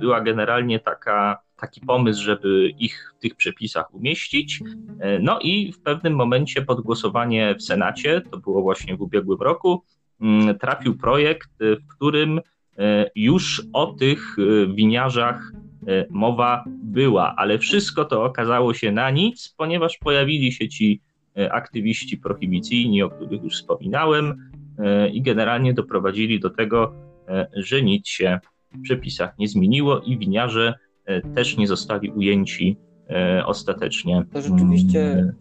[0.00, 4.62] była generalnie taka taki pomysł, żeby ich w tych przepisach umieścić.
[5.00, 9.40] E, no i w pewnym momencie pod głosowanie w Senacie, to było właśnie w ubiegłym
[9.40, 9.82] roku,
[10.20, 12.40] mm, trafił projekt, e, w którym
[12.78, 14.36] e, już o tych
[14.74, 15.52] winiarzach
[16.10, 21.00] mowa była, ale wszystko to okazało się na nic, ponieważ pojawili się ci
[21.50, 24.50] aktywiści prohibicyjni, o których już wspominałem,
[25.12, 26.94] i generalnie doprowadzili do tego,
[27.56, 28.40] że nic się
[28.72, 30.74] w przepisach nie zmieniło i winiarze
[31.34, 32.76] też nie zostali ujęci
[33.10, 35.32] e, ostatecznie to rzeczywiście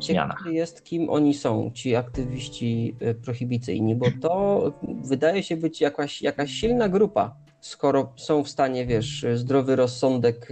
[0.00, 0.44] zmianach.
[0.50, 4.62] jest, kim oni są, ci aktywiści e, prohibicyjni, bo to
[5.04, 10.48] wydaje się być jakaś, jakaś silna grupa, skoro są w stanie, wiesz, zdrowy rozsądek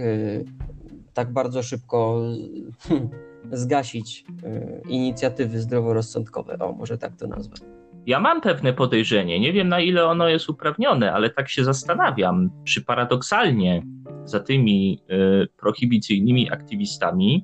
[1.13, 2.21] tak bardzo szybko
[3.51, 4.25] zgasić
[4.89, 6.59] inicjatywy zdroworozsądkowe.
[6.59, 7.55] O, może tak to nazwę.
[8.07, 12.49] Ja mam pewne podejrzenie, nie wiem na ile ono jest uprawnione, ale tak się zastanawiam,
[12.63, 13.83] czy paradoksalnie
[14.29, 15.01] za tymi
[15.43, 17.43] y, prohibicyjnymi aktywistami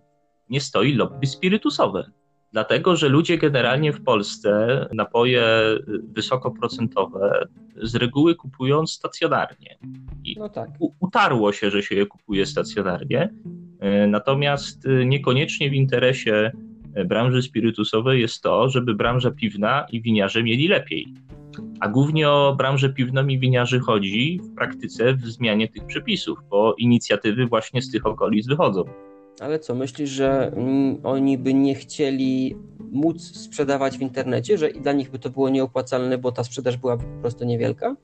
[0.50, 2.12] nie stoi lobby spirytusowe.
[2.52, 5.43] Dlatego, że ludzie generalnie w Polsce napoje
[6.04, 7.48] wysokoprocentowe
[7.82, 9.78] z reguły kupują stacjonarnie.
[10.24, 10.69] I no tak.
[11.00, 13.30] utarło się, że się je kupuje stacjonarnie,
[14.04, 16.52] y, natomiast niekoniecznie w interesie
[17.06, 21.13] branży spirytusowej jest to, żeby branża piwna i winiarze mieli lepiej.
[21.80, 26.76] A głównie o branżę piwną i winiarzy chodzi w praktyce w zmianie tych przepisów, bo
[26.78, 28.84] inicjatywy właśnie z tych okolic wychodzą.
[29.39, 32.56] Ale co, myślisz, że mm, oni by nie chcieli
[32.92, 36.98] móc sprzedawać w internecie, że dla nich by to było nieopłacalne, bo ta sprzedaż była
[36.98, 37.96] po prostu niewielka?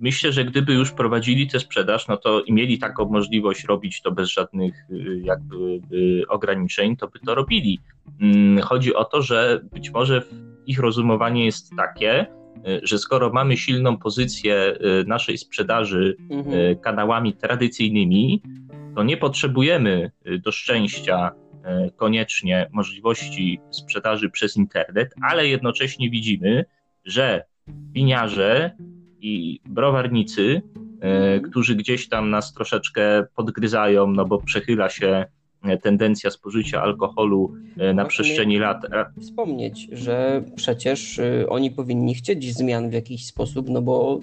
[0.00, 4.12] Myślę, że gdyby już prowadzili tę sprzedaż, no to i mieli taką możliwość robić to
[4.12, 7.80] bez żadnych y, jakby y, ograniczeń, to by to robili.
[8.20, 10.22] Mm, chodzi o to, że być może
[10.66, 12.26] ich rozumowanie jest takie,
[12.82, 16.78] że skoro mamy silną pozycję naszej sprzedaży mhm.
[16.78, 18.42] kanałami tradycyjnymi,
[18.94, 20.10] to nie potrzebujemy
[20.44, 21.30] do szczęścia
[21.96, 26.64] koniecznie możliwości sprzedaży przez internet, ale jednocześnie widzimy,
[27.04, 27.44] że
[27.92, 28.70] winiarze
[29.20, 30.62] i browarnicy,
[31.00, 31.42] mhm.
[31.42, 35.24] którzy gdzieś tam nas troszeczkę podgryzają, no bo przechyla się
[35.82, 38.82] tendencja spożycia alkoholu e, na przestrzeni lat.
[39.20, 44.20] Wspomnieć, że przecież oni powinni chcieć zmian w jakiś sposób, no bo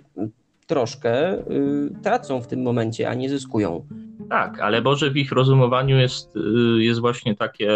[0.68, 1.44] troszkę
[2.04, 3.86] tracą w tym momencie, a nie zyskują.
[4.32, 7.72] Tak, ale może w ich rozumowaniu jest, y, jest właśnie takie,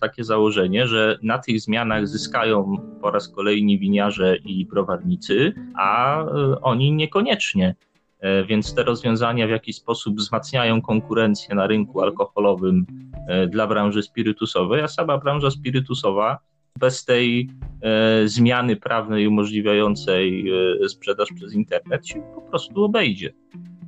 [0.00, 6.60] takie założenie, że na tych zmianach zyskają po raz kolejny winiarze i browarnicy, a y,
[6.60, 7.74] oni niekoniecznie.
[8.20, 12.86] E, więc te rozwiązania w jakiś sposób wzmacniają konkurencję na rynku alkoholowym
[13.28, 16.38] e, dla branży spirytusowej, a sama branża spirytusowa
[16.78, 17.50] bez tej
[17.82, 20.44] e, zmiany prawnej umożliwiającej
[20.88, 23.32] sprzedaż przez internet się po prostu obejdzie.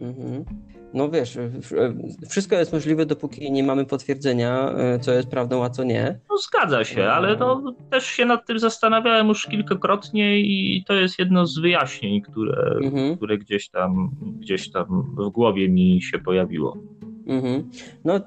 [0.00, 0.44] Mhm.
[0.94, 1.38] No wiesz,
[2.28, 6.20] wszystko jest możliwe, dopóki nie mamy potwierdzenia, e, co jest prawdą, a co nie.
[6.30, 11.18] No zgadza się, ale no, też się nad tym zastanawiałem już kilkakrotnie i to jest
[11.18, 13.16] jedno z wyjaśnień, które, mhm.
[13.16, 16.76] które gdzieś, tam, gdzieś tam w głowie mi się pojawiło.
[17.26, 17.70] Mhm.
[18.04, 18.20] No,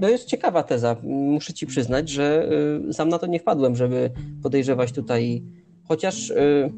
[0.00, 0.96] to jest ciekawa teza.
[1.02, 2.48] Muszę ci przyznać, że
[2.88, 4.10] e, sam na to nie wpadłem, żeby
[4.42, 5.42] podejrzewać tutaj,
[5.88, 6.70] chociaż e,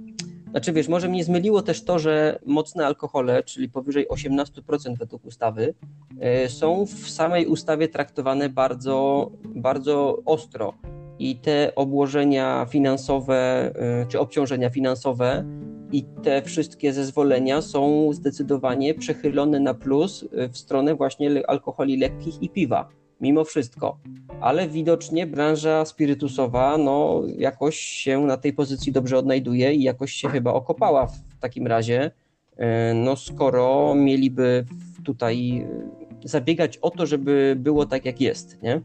[0.50, 5.74] znaczy wiesz, może mnie zmyliło też to, że mocne alkohole, czyli powyżej 18% według ustawy,
[6.20, 10.74] e, są w samej ustawie traktowane bardzo, bardzo ostro.
[11.18, 15.44] I te obłożenia finansowe, e, czy obciążenia finansowe
[15.92, 22.42] i te wszystkie zezwolenia są zdecydowanie przechylone na plus e, w stronę właśnie alkoholi lekkich
[22.42, 22.88] i piwa
[23.20, 23.98] mimo wszystko.
[24.40, 30.28] Ale widocznie branża spirytusowa no, jakoś się na tej pozycji dobrze odnajduje i jakoś się
[30.28, 32.10] chyba okopała w takim razie,
[32.56, 34.64] e, no skoro mieliby
[35.04, 38.80] tutaj e, zabiegać o to, żeby było tak jak jest, nie?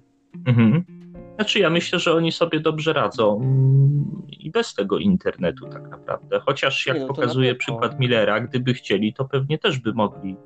[0.47, 0.83] Mhm.
[1.35, 3.41] Znaczy ja myślę, że oni sobie dobrze radzą
[4.39, 6.39] i bez tego internetu tak naprawdę.
[6.39, 10.37] Chociaż jak no, pokazuje przykład Millera, gdyby chcieli, to pewnie też by mogli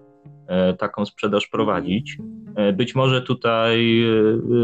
[0.48, 2.18] E, taką sprzedaż prowadzić.
[2.58, 4.04] E, być może tutaj,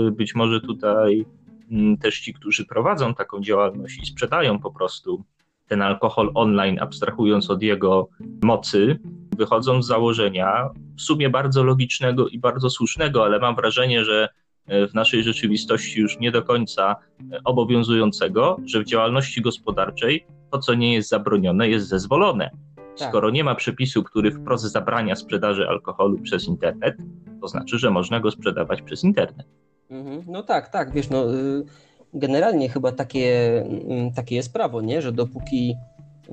[0.07, 1.25] e, być może tutaj
[1.71, 5.23] mm, też ci, którzy prowadzą taką działalność i sprzedają po prostu
[5.67, 8.09] ten alkohol online, abstrahując od jego
[8.43, 8.99] mocy,
[9.37, 14.29] wychodzą z założenia w sumie bardzo logicznego i bardzo słusznego, ale mam wrażenie, że
[14.67, 16.95] w naszej rzeczywistości już nie do końca
[17.45, 22.49] obowiązującego, że w działalności gospodarczej to, co nie jest zabronione, jest zezwolone.
[22.75, 23.09] Tak.
[23.09, 26.97] Skoro nie ma przepisu, który wprost zabrania sprzedaży alkoholu przez internet,
[27.43, 29.47] to znaczy, że można go sprzedawać przez internet.
[29.89, 30.23] Mhm.
[30.27, 31.63] No tak, tak, wiesz, no y,
[32.13, 35.01] generalnie chyba takie, mm, takie jest prawo, nie?
[35.01, 35.75] Że dopóki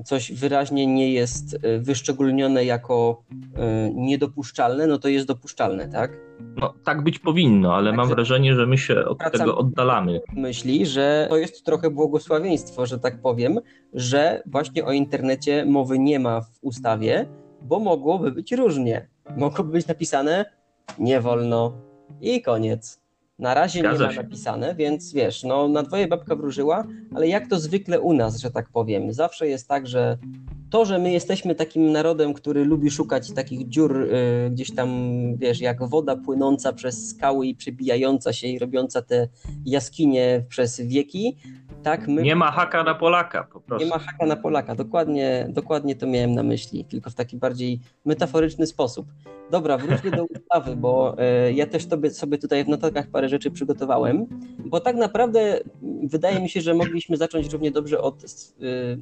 [0.05, 6.11] coś wyraźnie nie jest y, wyszczególnione jako y, niedopuszczalne, no to jest dopuszczalne, tak?
[6.55, 10.21] No, tak być powinno, ale mam wrażenie, że my się od tego oddalamy.
[10.33, 13.59] Myśli, że to jest trochę błogosławieństwo, że tak powiem,
[13.93, 17.25] że właśnie o internecie mowy nie ma w ustawie,
[17.61, 19.07] bo mogłoby być różnie.
[19.37, 20.60] Mogłoby być napisane
[20.99, 21.73] nie wolno
[22.21, 23.01] i koniec.
[23.39, 27.47] Na razie Zgadza nie ma napisane, więc wiesz, no na dwoje babka wróżyła, ale jak
[27.47, 29.13] to zwykle u nas, że tak powiem.
[29.13, 30.17] Zawsze jest tak, że
[30.69, 34.89] to, że my jesteśmy takim narodem, który lubi szukać takich dziur y, gdzieś tam,
[35.37, 39.27] wiesz, jak woda płynąca przez skały i przebijająca się i robiąca te
[39.65, 41.37] jaskinie przez wieki,
[41.83, 42.21] tak my...
[42.21, 43.85] Nie ma haka na Polaka po prostu.
[43.85, 47.79] Nie ma haka na Polaka, dokładnie, dokładnie to miałem na myśli, tylko w taki bardziej
[48.05, 49.07] metaforyczny sposób.
[49.51, 53.51] Dobra, wróćmy do ustawy, bo e, ja też sobie, sobie tutaj w notatkach parę rzeczy
[53.51, 54.25] przygotowałem,
[54.65, 55.59] bo tak naprawdę
[56.03, 58.27] wydaje mi się, że mogliśmy zacząć równie dobrze od e,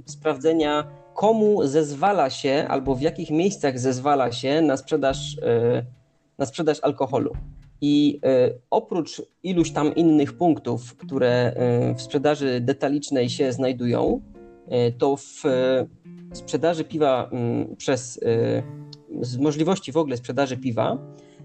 [0.05, 5.83] sprawdzenia, komu zezwala się albo w jakich miejscach zezwala się na sprzedaż, e,
[6.37, 7.33] na sprzedaż alkoholu.
[7.81, 8.19] I
[8.69, 11.53] oprócz iluś tam innych punktów, które
[11.97, 14.21] w sprzedaży detalicznej się znajdują,
[14.97, 15.43] to w
[16.33, 18.19] sprzedaży piwa mm, przez
[19.21, 20.97] z możliwości w ogóle sprzedaży piwa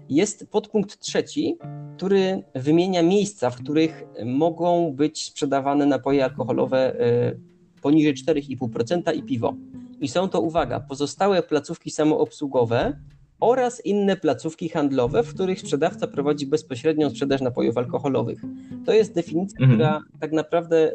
[0.09, 1.57] jest podpunkt trzeci,
[1.97, 7.35] który wymienia miejsca, w których mogą być sprzedawane napoje alkoholowe e,
[7.81, 9.53] poniżej 4,5% i piwo.
[10.01, 12.99] I są to, uwaga, pozostałe placówki samoobsługowe
[13.45, 18.41] oraz inne placówki handlowe, w których sprzedawca prowadzi bezpośrednią sprzedaż napojów alkoholowych.
[18.85, 19.71] To jest definicja, mhm.
[19.71, 20.91] która tak naprawdę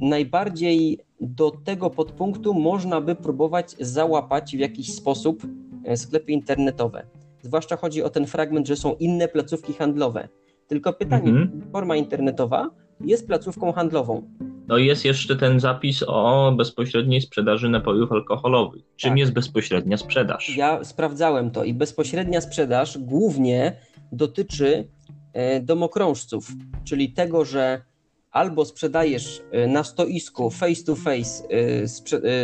[0.00, 5.42] najbardziej do tego podpunktu można by próbować załapać w jakiś sposób
[5.84, 7.06] e, sklepy internetowe.
[7.42, 10.28] Zwłaszcza chodzi o ten fragment, że są inne placówki handlowe.
[10.66, 11.62] Tylko pytanie, mhm.
[11.72, 14.22] forma internetowa jest placówką handlową.
[14.68, 18.82] No i jest jeszcze ten zapis o bezpośredniej sprzedaży napojów alkoholowych.
[18.96, 19.18] Czym tak.
[19.18, 20.56] jest bezpośrednia sprzedaż?
[20.56, 23.76] Ja sprawdzałem to i bezpośrednia sprzedaż głównie
[24.12, 24.88] dotyczy
[25.32, 26.52] e, domokrążców,
[26.84, 27.82] czyli tego, że
[28.30, 31.42] albo sprzedajesz e, na stoisku face to face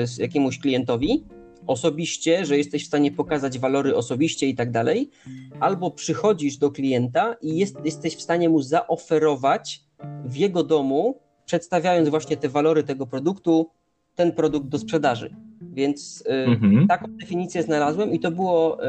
[0.05, 1.25] z jakiemuś klientowi,
[1.67, 5.11] osobiście, że jesteś w stanie pokazać walory osobiście i tak dalej,
[5.61, 9.83] albo przychodzisz do klienta i jest, jesteś w stanie mu zaoferować
[10.25, 13.71] w jego domu, przedstawiając właśnie te walory tego produktu,
[14.15, 15.37] ten produkt do sprzedaży.
[15.61, 16.89] Więc y, mhm.
[16.89, 18.87] taką definicję znalazłem i to było y,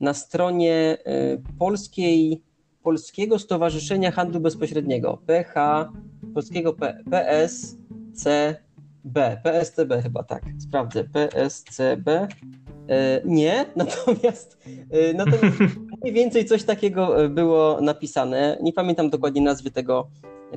[0.00, 2.42] na stronie y, polskiej,
[2.82, 5.88] Polskiego Stowarzyszenia Handlu Bezpośredniego, PH,
[6.34, 8.56] Polskiego P, PSC,
[9.04, 12.28] B, PSCB chyba tak, sprawdzę, PSCB.
[13.24, 14.58] Nie, natomiast,
[15.14, 15.56] natomiast
[16.02, 18.58] mniej więcej coś takiego było napisane.
[18.62, 20.08] Nie pamiętam dokładnie nazwy tego,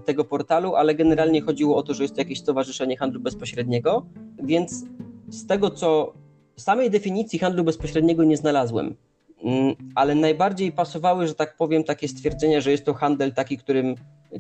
[0.06, 4.06] tego portalu, ale generalnie chodziło o to, że jest to jakieś stowarzyszenie handlu bezpośredniego,
[4.44, 4.86] więc
[5.30, 6.14] z tego co
[6.56, 8.96] samej definicji handlu bezpośredniego nie znalazłem,
[9.44, 13.96] mm, ale najbardziej pasowały, że tak powiem, takie stwierdzenia, że jest to handel taki, którym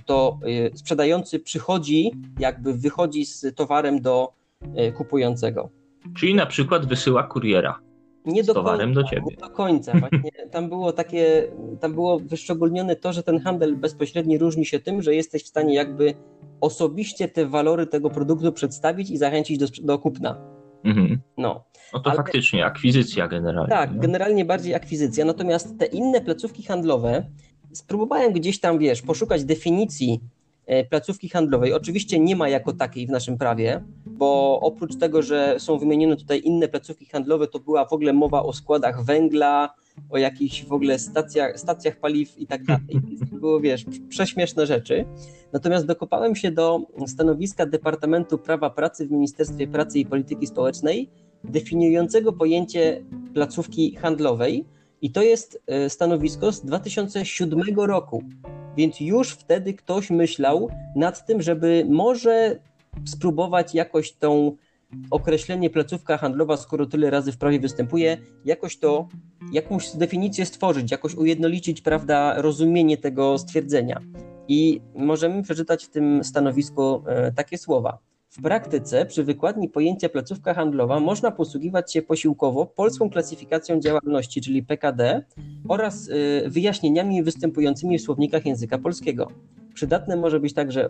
[0.05, 4.33] to y, sprzedający przychodzi, jakby wychodzi z towarem do
[4.63, 5.69] y, kupującego.
[6.17, 7.79] Czyli na przykład wysyła kuriera.
[8.25, 9.25] Nie do towarem końca, do ciebie.
[9.29, 9.99] Nie do końca.
[9.99, 15.01] Właśnie tam było takie, tam było wyszczególnione to, że ten handel bezpośredni różni się tym,
[15.01, 16.13] że jesteś w stanie jakby
[16.61, 20.37] osobiście te walory tego produktu przedstawić i zachęcić do, do kupna.
[20.83, 21.19] Mhm.
[21.37, 21.63] No.
[21.93, 23.69] no to Ale, faktycznie akwizycja generalnie.
[23.69, 24.01] Tak, no?
[24.01, 25.25] generalnie bardziej akwizycja.
[25.25, 27.25] Natomiast te inne placówki handlowe,
[27.73, 30.21] spróbowałem gdzieś tam, wiesz, poszukać definicji
[30.65, 31.73] e, placówki handlowej.
[31.73, 33.83] Oczywiście nie ma jako takiej w naszym prawie,
[34.21, 38.43] bo oprócz tego, że są wymienione tutaj inne placówki handlowe, to była w ogóle mowa
[38.43, 39.73] o składach węgla,
[40.09, 43.01] o jakichś w ogóle stacjach, stacjach paliw i tak dalej.
[43.31, 45.05] To było, wiesz, prześmieszne rzeczy.
[45.53, 51.09] Natomiast dokopałem się do stanowiska Departamentu Prawa Pracy w Ministerstwie Pracy i Polityki Społecznej,
[51.43, 53.03] definiującego pojęcie
[53.33, 54.65] placówki handlowej,
[55.01, 58.23] i to jest e, stanowisko z 2007 roku.
[58.77, 62.59] Więc już wtedy ktoś myślał nad tym, żeby może
[63.05, 64.55] spróbować jakoś tą
[65.11, 69.07] określenie placówka handlowa, skoro tyle razy w prawie występuje, jakoś to,
[69.51, 74.01] jakąś definicję stworzyć, jakoś ujednolicić, prawda, rozumienie tego stwierdzenia.
[74.47, 77.99] I możemy przeczytać w tym stanowisku e, takie słowa.
[78.31, 84.63] W praktyce przy wykładni pojęcia placówka handlowa można posługiwać się posiłkowo polską klasyfikacją działalności, czyli
[84.63, 85.23] PKD
[85.69, 89.31] oraz y, wyjaśnieniami występującymi w słownikach języka polskiego.
[89.73, 90.89] Przydatne może być także y,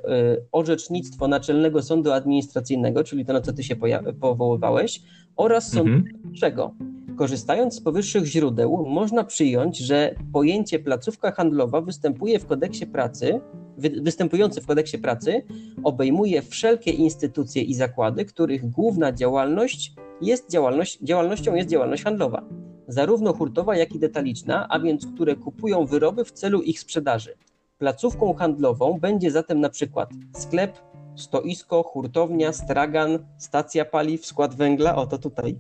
[0.52, 3.76] orzecznictwo Naczelnego Sądu Administracyjnego, czyli to na co ty się
[4.20, 5.02] powoływałeś,
[5.36, 6.14] oraz Sądu mhm.
[6.24, 6.76] Najwyższego.
[7.18, 13.42] Korzystając z powyższych źródeł, można przyjąć, że pojęcie placówka handlowa występuje w kodeksie pracy
[13.78, 15.42] występujący w kodeksie pracy
[15.84, 22.44] obejmuje wszelkie instytucje i zakłady, których główna działalność jest działalność, działalnością jest działalność handlowa,
[22.88, 27.34] zarówno hurtowa, jak i detaliczna, a więc które kupują wyroby w celu ich sprzedaży.
[27.82, 30.78] Placówką handlową będzie zatem na przykład sklep,
[31.16, 35.60] stoisko, hurtownia, stragan, stacja paliw, skład węgla, oto tutaj,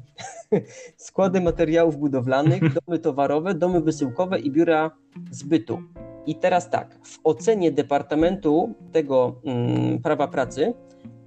[1.07, 4.91] składy materiałów budowlanych, domy towarowe, domy wysyłkowe i biura
[5.31, 5.81] zbytu.
[6.25, 10.73] I teraz tak, w ocenie Departamentu tego mm, prawa pracy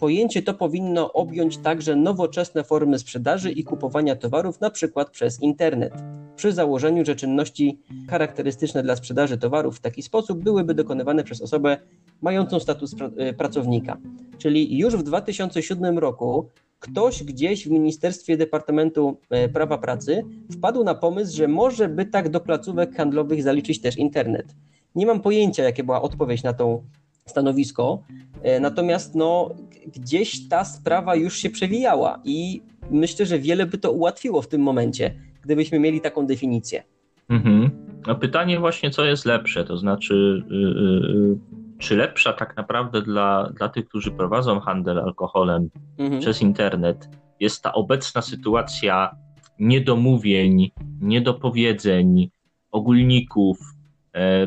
[0.04, 5.92] pojęcie to powinno objąć także nowoczesne formy sprzedaży i kupowania towarów, na przykład przez internet.
[6.36, 11.76] Przy założeniu, że czynności charakterystyczne dla sprzedaży towarów w taki sposób byłyby dokonywane przez osobę
[12.22, 12.94] mającą status
[13.30, 13.96] y, pracownika.
[14.38, 20.94] Czyli już w 2007 roku ktoś gdzieś w Ministerstwie Departamentu y, Prawa Pracy wpadł na
[20.94, 24.54] pomysł, że może by tak do placówek handlowych zaliczyć też internet.
[24.94, 26.82] Nie mam pojęcia, jakie była odpowiedź na to
[27.26, 28.02] stanowisko,
[28.42, 29.50] e, natomiast no,
[29.94, 34.60] gdzieś ta sprawa już się przewijała i myślę, że wiele by to ułatwiło w tym
[34.60, 36.82] momencie, gdybyśmy mieli taką definicję.
[37.28, 37.70] Mhm.
[38.06, 41.38] No pytanie właśnie, co jest lepsze, to znaczy, yy,
[41.78, 46.20] czy lepsza tak naprawdę dla, dla tych, którzy prowadzą handel alkoholem mhm.
[46.20, 47.08] przez internet,
[47.40, 49.16] jest ta obecna sytuacja
[49.58, 50.70] niedomówień,
[51.00, 52.30] niedopowiedzeń,
[52.70, 53.58] ogólników,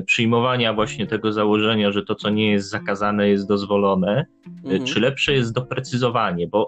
[0.05, 4.85] przyjmowania właśnie tego założenia, że to, co nie jest zakazane, jest dozwolone, e, mhm.
[4.85, 6.67] czy lepsze jest doprecyzowanie, bo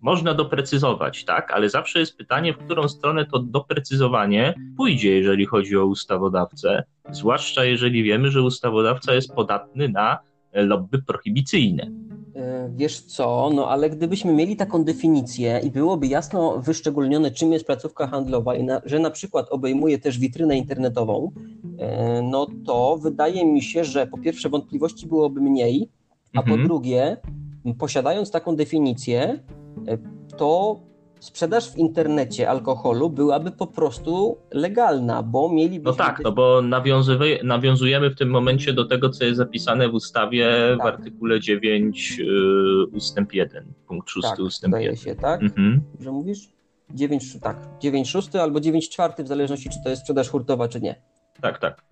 [0.00, 5.76] można doprecyzować, tak, ale zawsze jest pytanie, w którą stronę to doprecyzowanie pójdzie, jeżeli chodzi
[5.76, 10.18] o ustawodawcę, zwłaszcza jeżeli wiemy, że ustawodawca jest podatny na
[10.52, 11.90] lobby prohibicyjne.
[12.36, 17.66] E, wiesz co, no ale gdybyśmy mieli taką definicję i byłoby jasno wyszczególnione, czym jest
[17.66, 21.30] placówka handlowa i na, że na przykład obejmuje też witrynę internetową,
[21.78, 25.88] e, no to wydaje mi się, że po pierwsze wątpliwości byłoby mniej,
[26.34, 26.58] a mhm.
[26.58, 27.16] po drugie,
[27.78, 29.42] posiadając taką definicję,
[29.88, 29.98] e,
[30.36, 30.80] to
[31.20, 35.90] sprzedaż w internecie alkoholu byłaby po prostu legalna, bo mielibyśmy...
[35.90, 36.62] No tak, no bo
[37.42, 40.78] nawiązujemy w tym momencie do tego, co jest zapisane w ustawie tak.
[40.78, 44.96] w artykule 9 yy, ustęp 1, punkt 6 tak, ustęp 1.
[44.96, 45.42] się, tak?
[45.42, 45.80] Mhm.
[46.00, 46.48] Że mówisz?
[46.94, 50.80] 9, tak, 9 6 albo 9 4 w zależności, czy to jest sprzedaż hurtowa, czy
[50.80, 50.94] nie.
[51.40, 51.84] Tak, tak.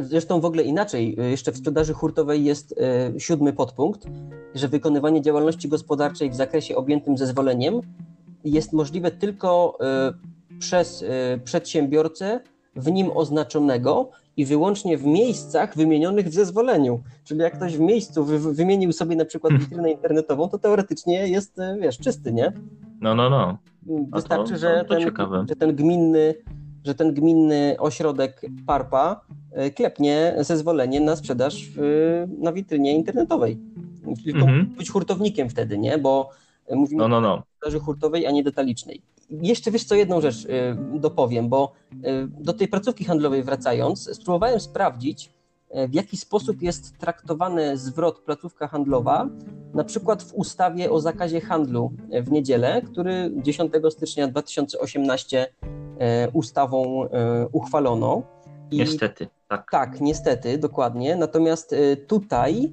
[0.00, 2.72] Zresztą w ogóle inaczej, jeszcze w sprzedaży hurtowej jest
[3.16, 4.06] y, siódmy podpunkt,
[4.54, 7.80] że wykonywanie działalności gospodarczej w zakresie objętym zezwoleniem
[8.44, 9.78] jest możliwe tylko
[10.50, 11.06] y, przez y,
[11.44, 12.40] przedsiębiorcę
[12.76, 17.00] w nim oznaczonego i wyłącznie w miejscach wymienionych w zezwoleniu.
[17.24, 19.68] Czyli jak ktoś w miejscu wy, wymienił sobie na przykład hmm.
[19.68, 22.52] witrynę internetową, to teoretycznie jest, y, wiesz, czysty, nie?
[23.00, 23.58] No, no, no.
[24.12, 26.34] Wystarczy, to, że, to ten, że ten gminny
[26.84, 29.20] że ten gminny ośrodek PARPA
[29.76, 31.68] klepnie zezwolenie na sprzedaż
[32.38, 33.58] na witrynie internetowej.
[34.24, 34.66] Tylko mhm.
[34.66, 35.98] być hurtownikiem wtedy, nie?
[35.98, 36.30] Bo
[36.70, 37.34] Mówimy no, no, no.
[37.34, 39.02] o sprzedaży hurtowej, a nie detalicznej.
[39.30, 40.48] Jeszcze wiesz co, jedną rzecz y,
[40.94, 41.98] dopowiem, bo y,
[42.28, 45.30] do tej placówki handlowej wracając, spróbowałem sprawdzić,
[45.88, 49.28] w jaki sposób jest traktowany zwrot placówka handlowa,
[49.74, 51.92] na przykład w ustawie o zakazie handlu
[52.22, 55.46] w niedzielę, który 10 stycznia 2018
[56.32, 57.08] ustawą
[57.52, 58.22] uchwalono.
[58.70, 59.70] I niestety, tak.
[59.70, 61.16] Tak, niestety, dokładnie.
[61.16, 61.74] Natomiast
[62.06, 62.72] tutaj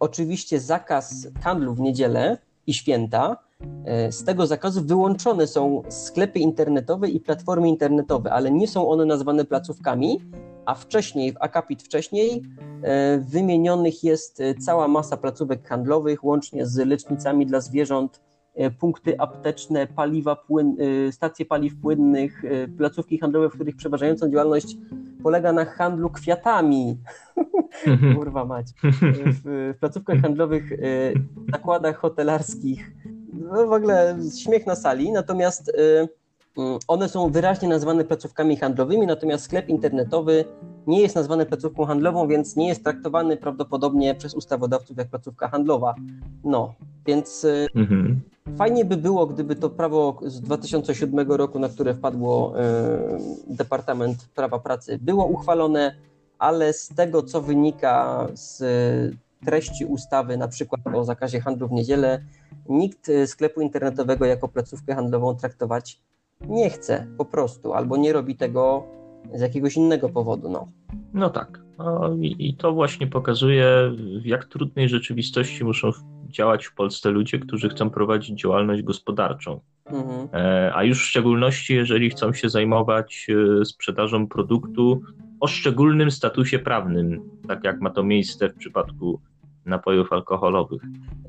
[0.00, 3.36] oczywiście zakaz handlu w niedzielę i święta.
[3.84, 9.04] E, z tego zakazu wyłączone są sklepy internetowe i platformy internetowe, ale nie są one
[9.04, 10.20] nazwane placówkami,
[10.66, 12.42] a wcześniej, w akapit wcześniej,
[12.82, 18.20] e, wymienionych jest e, cała masa placówek handlowych, łącznie z lecznicami dla zwierząt,
[18.78, 20.76] punkty apteczne, paliwa płyn,
[21.10, 22.42] stacje paliw płynnych,
[22.78, 24.76] placówki handlowe, w których przeważającą działalność
[25.22, 26.98] polega na handlu kwiatami.
[27.86, 28.14] Mhm.
[28.18, 28.66] Kurwa mać.
[28.82, 30.72] W, w placówkach handlowych,
[31.52, 32.90] zakładach hotelarskich.
[33.32, 35.72] No w ogóle śmiech na sali, natomiast
[36.56, 40.44] mm, one są wyraźnie nazwane placówkami handlowymi, natomiast sklep internetowy
[40.88, 45.94] nie jest nazwany placówką handlową, więc nie jest traktowany prawdopodobnie przez ustawodawców jak placówka handlowa.
[46.44, 46.74] No,
[47.06, 48.20] więc mhm.
[48.56, 54.58] Fajnie by było, gdyby to prawo z 2007 roku, na które wpadło e, Departament Prawa
[54.58, 55.94] Pracy, było uchwalone,
[56.38, 58.62] ale z tego, co wynika z
[59.44, 62.22] treści ustawy, na przykład o zakazie handlu w niedzielę,
[62.68, 66.00] nikt sklepu internetowego jako placówkę handlową traktować
[66.40, 68.84] nie chce po prostu, albo nie robi tego
[69.34, 70.50] z jakiegoś innego powodu.
[70.50, 70.68] No,
[71.14, 71.60] no tak.
[71.78, 73.66] No i, i to właśnie pokazuje,
[74.22, 75.90] w jak trudnej rzeczywistości muszą
[76.28, 79.60] działać w Polsce ludzie, którzy chcą prowadzić działalność gospodarczą.
[79.86, 80.28] Mhm.
[80.32, 83.26] E, a już w szczególności, jeżeli chcą się zajmować
[83.60, 85.02] e, sprzedażą produktu
[85.40, 89.20] o szczególnym statusie prawnym, tak jak ma to miejsce w przypadku
[89.66, 90.82] napojów alkoholowych.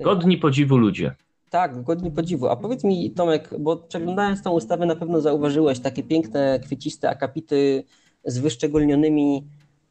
[0.03, 1.15] Godni podziwu ludzie.
[1.49, 2.47] Tak, godni podziwu.
[2.47, 7.83] A powiedz mi, Tomek, bo przeglądając tą ustawę, na pewno zauważyłeś takie piękne, kwieciste akapity
[8.25, 9.43] z wyszczególnionymi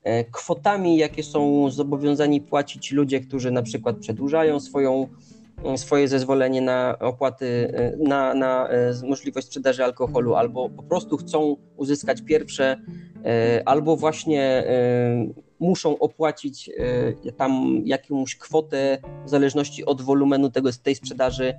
[0.03, 5.09] E, kwotami, jakie są zobowiązani płacić ludzie, którzy na przykład przedłużają swoją,
[5.65, 8.69] e, swoje zezwolenie na opłaty, e, na, na
[9.09, 12.77] możliwość sprzedaży alkoholu, albo po prostu chcą uzyskać pierwsze,
[13.65, 14.65] albo właśnie
[15.61, 16.71] muszą opłacić
[17.37, 21.55] tam jakąś kwotę w zależności od wolumenu tego, tej sprzedaży.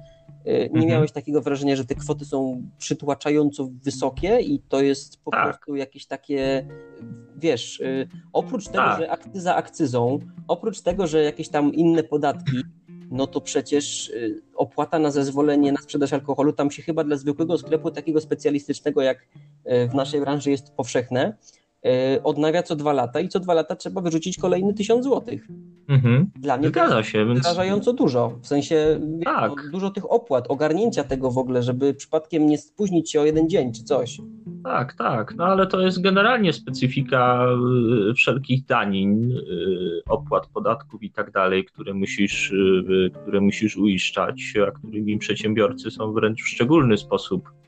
[0.46, 0.88] Nie mhm.
[0.88, 5.44] miałeś takiego wrażenia, że te kwoty są przytłaczająco wysokie i to jest po tak.
[5.44, 6.68] prostu jakieś takie
[7.38, 9.00] wiesz, y, oprócz tego, tak.
[9.00, 12.58] że akcyza akcyzą, oprócz tego, że jakieś tam inne podatki,
[13.12, 14.12] no to przecież
[14.56, 19.28] opłata na zezwolenie na sprzedaż alkoholu tam się chyba dla zwykłego sklepu takiego specjalistycznego jak
[19.90, 21.69] w naszej branży jest powszechne, E,
[22.24, 25.48] odnawia co dwa lata i co dwa lata trzeba wyrzucić kolejny tysiąc złotych.
[25.90, 26.32] Mhm.
[26.36, 27.42] Dla mnie Zgadza to się, więc...
[27.42, 28.40] wrażająco dużo.
[28.42, 29.52] W sensie tak.
[29.66, 33.50] no, dużo tych opłat, ogarnięcia tego w ogóle, żeby przypadkiem nie spóźnić się o jeden
[33.50, 34.22] dzień czy coś.
[34.64, 35.36] Tak, tak.
[35.36, 37.48] No ale to jest generalnie specyfika
[38.10, 44.54] y, wszelkich danin, y, opłat, podatków i tak dalej, które musisz, y, które musisz uiszczać,
[44.68, 47.59] a którymi przedsiębiorcy są wręcz w szczególny sposób E,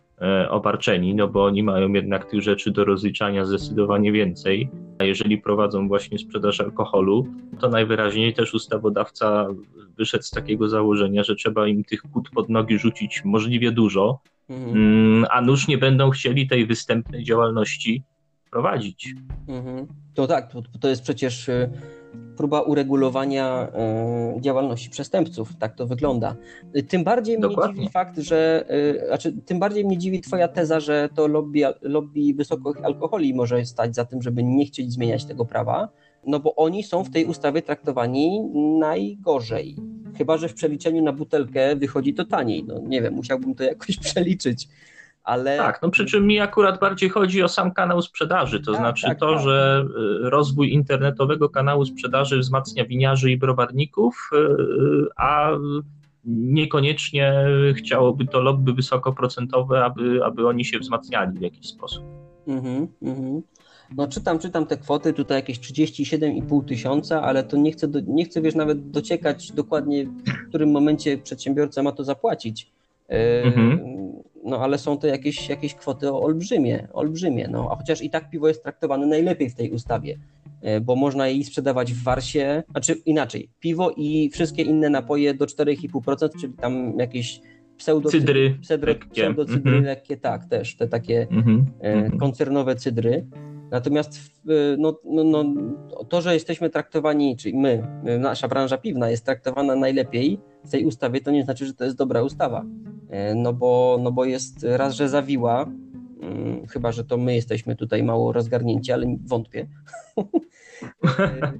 [0.50, 4.70] obarczeni, no bo oni mają jednak tych rzeczy do rozliczania zdecydowanie więcej.
[5.00, 7.28] A jeżeli prowadzą właśnie sprzedaż alkoholu,
[7.60, 9.48] to najwyraźniej też ustawodawca
[9.98, 14.20] wyszedł z takiego założenia, że trzeba im tych kłód pod nogi rzucić możliwie dużo,
[14.50, 14.78] mhm.
[14.78, 18.04] Mm, a nuż nie będą chcieli tej występnej działalności
[18.52, 19.14] prowadzić.
[19.48, 19.88] Mhm.
[20.14, 21.70] To tak, to, to jest przecież y,
[22.38, 25.50] próba uregulowania e, działalności przestępców.
[25.60, 26.36] Tak to wygląda.
[26.88, 27.74] Tym bardziej Dokładnie.
[27.74, 31.62] mnie dziwi fakt, że, e, znaczy, tym bardziej mnie dziwi twoja teza, że to lobby,
[31.82, 35.90] lobby wysokich alkoholi może stać za tym, żeby nie chcieć zmieniać tego prawa,
[36.28, 38.42] no bo oni są w tej ustawie traktowani
[38.80, 39.76] najgorzej.
[40.18, 42.64] Chyba, że w przeliczeniu na butelkę wychodzi to taniej.
[42.64, 44.68] No nie wiem, musiałbym to jakoś przeliczyć
[45.24, 45.58] ale...
[45.58, 49.08] Tak, no przy czym mi akurat bardziej chodzi o sam kanał sprzedaży, to tak, znaczy
[49.08, 49.44] tak, to, tak.
[49.44, 49.86] że
[50.26, 55.50] y, rozwój internetowego kanału sprzedaży wzmacnia winiarzy i browarników, y, a
[56.26, 57.46] niekoniecznie
[57.76, 62.04] chciałoby to lobby wysokoprocentowe, aby, aby oni się wzmacniali w jakiś sposób.
[62.48, 63.42] Mhm, mhm.
[63.98, 68.26] No czytam, czytam te kwoty, tutaj jakieś 37,5 tysiąca, ale to nie chcę, do, nie
[68.26, 72.72] chcę wiesz, nawet dociekać dokładnie, w którym momencie przedsiębiorca ma to zapłacić.
[73.44, 73.80] Mhm.
[74.44, 77.48] No ale są to jakieś, jakieś kwoty olbrzymie, olbrzymie.
[77.52, 80.18] No, a chociaż i tak piwo jest traktowane najlepiej w tej ustawie,
[80.62, 85.46] e, bo można jej sprzedawać w warsie, znaczy inaczej, piwo i wszystkie inne napoje do
[85.46, 87.42] 4,5%, czyli tam jakieś
[87.78, 89.84] pseudocydry, pseudo, pseudocydry mhm.
[89.84, 91.66] lekkie, tak, też te takie mhm.
[91.80, 93.26] E, koncernowe cydry.
[93.72, 94.42] Natomiast
[94.78, 95.46] no, no, no,
[96.10, 97.88] to, że jesteśmy traktowani, czyli my,
[98.20, 101.98] nasza branża piwna jest traktowana najlepiej w tej ustawie, to nie znaczy, że to jest
[101.98, 102.66] dobra ustawa.
[103.12, 105.66] E, no bo, no bo jest raz, że zawiła,
[106.22, 109.68] mm, chyba, że to my jesteśmy tutaj mało rozgarnięci, ale wątpię.
[111.20, 111.54] E,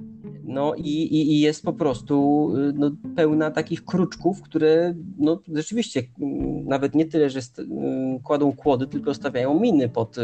[0.44, 6.64] no i, i, i, jest po prostu no, pełna takich kruczków, które no, rzeczywiście mm,
[6.64, 10.16] nawet nie tyle, że mm, kładą kłody, tylko stawiają miny pod,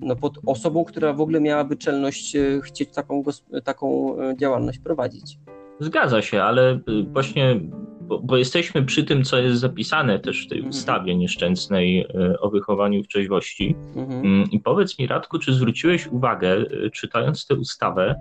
[0.00, 3.22] no, pod osobą, która w ogóle miałaby czelność chcieć taką,
[3.64, 5.38] taką działalność prowadzić.
[5.80, 6.80] Zgadza się, ale
[7.12, 7.60] właśnie
[8.08, 10.70] bo, bo, jesteśmy przy tym, co jest zapisane też w tej mhm.
[10.70, 13.76] ustawie nieszczęsnej e, o wychowaniu w trzeźwości.
[13.96, 14.26] Mhm.
[14.26, 18.14] Mm, I powiedz mi, Radku, czy zwróciłeś uwagę, e, czytając tę ustawę,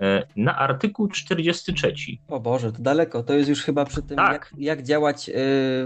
[0.00, 1.94] e, na artykuł 43.
[2.28, 3.22] O Boże, to daleko.
[3.22, 4.32] To jest już chyba przy tym, tak.
[4.32, 5.30] jak, jak działać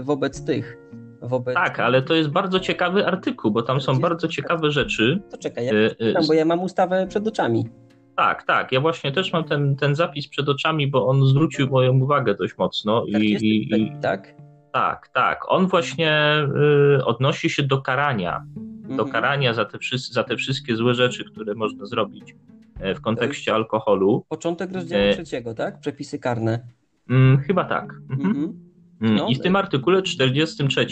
[0.01, 0.77] wobec tych.
[1.21, 1.55] Wobec...
[1.55, 5.21] Tak, ale to jest bardzo ciekawy artykuł, bo tam są bardzo ciekawe rzeczy.
[5.31, 7.65] To czekaj, ja czytam, bo ja mam ustawę przed oczami.
[8.19, 8.71] Tak, tak.
[8.71, 12.57] Ja właśnie też mam ten, ten zapis przed oczami, bo on zwrócił moją uwagę dość
[12.57, 13.05] mocno.
[13.05, 14.35] I, i, i tak?
[14.73, 15.51] Tak, tak.
[15.51, 16.33] On właśnie
[16.97, 18.45] y, odnosi się do karania.
[18.81, 19.09] Do mhm.
[19.09, 19.77] karania za te,
[20.11, 22.35] za te wszystkie złe rzeczy, które można zrobić
[22.79, 24.25] e, w kontekście alkoholu.
[24.29, 25.13] Początek rozdziału e...
[25.13, 25.79] trzeciego, tak?
[25.79, 26.59] Przepisy karne.
[27.09, 27.93] Mm, chyba tak.
[28.09, 28.29] Mhm.
[28.29, 28.53] Mhm.
[29.01, 30.85] Mm, no, I w tym artykule 43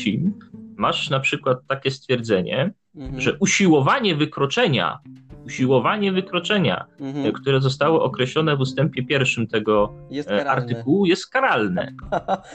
[0.78, 3.22] masz na przykład takie stwierdzenie, mhm.
[3.22, 5.00] że usiłowanie wykroczenia
[5.48, 7.26] usiłowanie wykroczenia, mhm.
[7.26, 11.94] E, które zostało określone w ustępie pierwszym tego jest e, artykułu, jest karalne.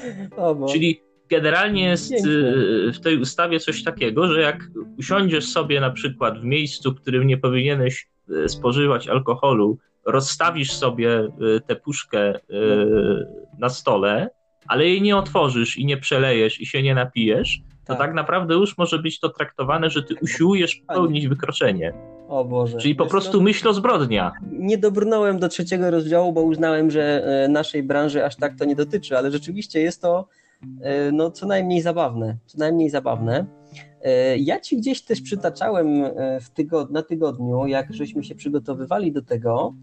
[0.73, 2.31] Czyli generalnie jest Piękne.
[2.93, 7.27] w tej ustawie coś takiego, że jak usiądziesz sobie na przykład w miejscu, w którym
[7.27, 8.09] nie powinieneś
[8.45, 11.29] e, spożywać alkoholu, rozstawisz sobie
[11.67, 12.41] tę puszkę
[13.59, 14.31] na stole,
[14.67, 17.99] ale jej nie otworzysz i nie przelejesz i się nie napijesz, to tak.
[17.99, 21.93] tak naprawdę już może być to traktowane, że ty usiłujesz popełnić wykroczenie.
[22.29, 22.79] O Boże.
[22.79, 24.33] Czyli po prostu no, myśl o zbrodnia.
[24.53, 28.77] Nie dobrnąłem do trzeciego rozdziału, bo uznałem, że e, naszej branży aż tak to nie
[28.77, 30.29] dotyczy, ale rzeczywiście jest to
[30.81, 32.37] e, no, co najmniej zabawne.
[32.47, 33.47] Co najmniej zabawne.
[34.03, 36.05] E, ja ci gdzieś też przytaczałem
[36.41, 39.75] w tygod na tygodniu, jak żeśmy się przygotowywali do tego,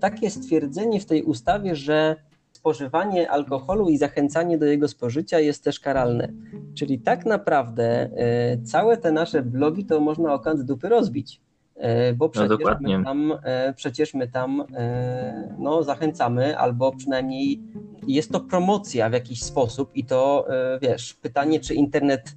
[0.00, 2.16] takie stwierdzenie w tej ustawie, że
[2.52, 6.32] spożywanie alkoholu i zachęcanie do jego spożycia jest też karalne.
[6.74, 8.10] Czyli tak naprawdę
[8.64, 11.40] całe te nasze blogi to można o kant dupy rozbić.
[11.80, 16.92] E, bo no, przecież, no my tam, e, przecież my tam e, no, zachęcamy, albo
[16.92, 17.60] przynajmniej
[18.06, 20.46] jest to promocja w jakiś sposób i to
[20.82, 22.36] wiesz, pytanie, czy internet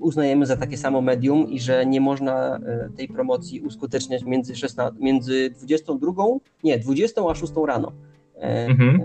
[0.00, 2.60] uznajemy za takie samo medium i że nie można
[2.96, 6.24] tej promocji uskuteczniać między, 16, między 22,
[6.64, 7.92] nie, 20 a 6 rano.
[8.40, 9.00] Mhm.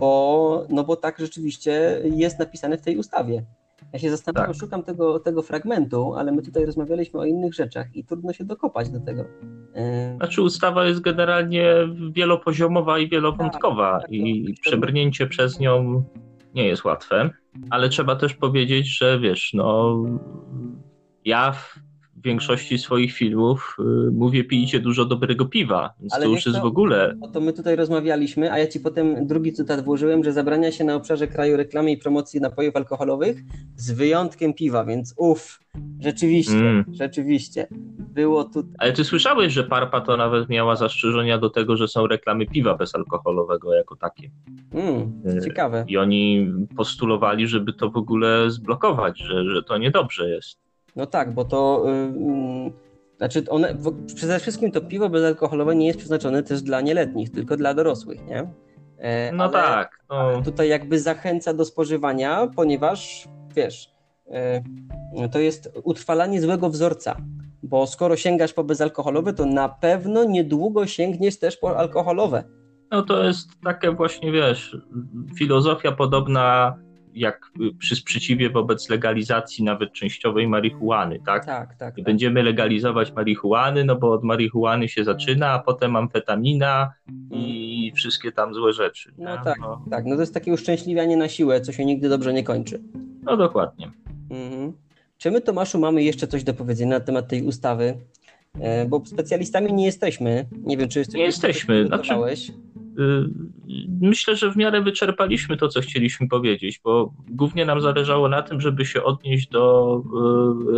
[0.00, 3.44] Bo, no bo tak rzeczywiście jest napisane w tej ustawie.
[3.92, 4.60] Ja się zastanawiam, tak.
[4.60, 8.90] szukam tego, tego fragmentu, ale my tutaj rozmawialiśmy o innych rzeczach i trudno się dokopać
[8.90, 9.24] do tego.
[10.16, 11.74] Znaczy ustawa jest generalnie
[12.10, 16.04] wielopoziomowa i wielowątkowa tak, tak, i no, przebrnięcie przez nią
[16.54, 17.30] nie jest łatwe,
[17.70, 19.96] ale trzeba też powiedzieć, że wiesz, no
[21.24, 21.87] ja w
[22.28, 26.64] większości swoich filmów y, mówię pijcie dużo dobrego piwa, więc Ale to już jest w
[26.64, 27.16] ogóle...
[27.20, 30.84] O to my tutaj rozmawialiśmy, a ja ci potem drugi cytat włożyłem, że zabrania się
[30.84, 33.36] na obszarze kraju reklamy i promocji napojów alkoholowych
[33.76, 35.60] z wyjątkiem piwa, więc uff,
[36.00, 36.84] rzeczywiście, mm.
[36.92, 37.66] rzeczywiście.
[37.98, 38.74] Było tutaj...
[38.78, 42.76] Ale ty słyszałeś, że Parpa to nawet miała zastrzeżenia do tego, że są reklamy piwa
[42.76, 44.30] bezalkoholowego jako takie.
[44.72, 45.84] Mm, ciekawe.
[45.88, 50.67] I oni postulowali, żeby to w ogóle zblokować, że, że to niedobrze jest.
[50.98, 52.72] No tak, bo to y, mm,
[53.18, 53.76] Znaczy, one,
[54.14, 58.50] przede wszystkim to piwo bezalkoholowe nie jest przeznaczone też dla nieletnich, tylko dla dorosłych, nie?
[58.98, 60.04] E, no ale, tak.
[60.10, 60.42] No.
[60.42, 63.90] Tutaj jakby zachęca do spożywania, ponieważ wiesz,
[64.30, 67.16] e, to jest utrwalanie złego wzorca.
[67.62, 72.44] Bo skoro sięgasz po bezalkoholowe, to na pewno niedługo sięgniesz też po alkoholowe.
[72.90, 74.76] No to jest taka właśnie, wiesz,
[75.38, 76.76] filozofia podobna
[77.18, 81.44] jak przy sprzeciwie wobec legalizacji nawet częściowej marihuany, tak?
[81.44, 81.94] Tak, tak.
[81.96, 82.04] tak.
[82.04, 86.92] Będziemy legalizować marihuany, no bo od marihuany się zaczyna, a potem amfetamina
[87.30, 87.96] i mm.
[87.96, 89.12] wszystkie tam złe rzeczy.
[89.18, 89.84] No tak, no.
[89.90, 90.04] tak.
[90.06, 92.82] No to jest takie uszczęśliwianie na siłę, co się nigdy dobrze nie kończy.
[93.22, 93.90] No dokładnie.
[94.30, 94.72] Mhm.
[95.18, 97.98] Czy my, Tomaszu, mamy jeszcze coś do powiedzenia na temat tej ustawy?
[98.60, 100.46] E, bo specjalistami nie jesteśmy.
[100.62, 101.18] Nie wiem, czy jesteśmy.
[101.18, 101.86] Nie jesteśmy.
[101.86, 102.56] Znaczy, Y,
[104.00, 108.60] myślę, że w miarę wyczerpaliśmy to, co chcieliśmy powiedzieć, bo głównie nam zależało na tym,
[108.60, 110.02] żeby się odnieść do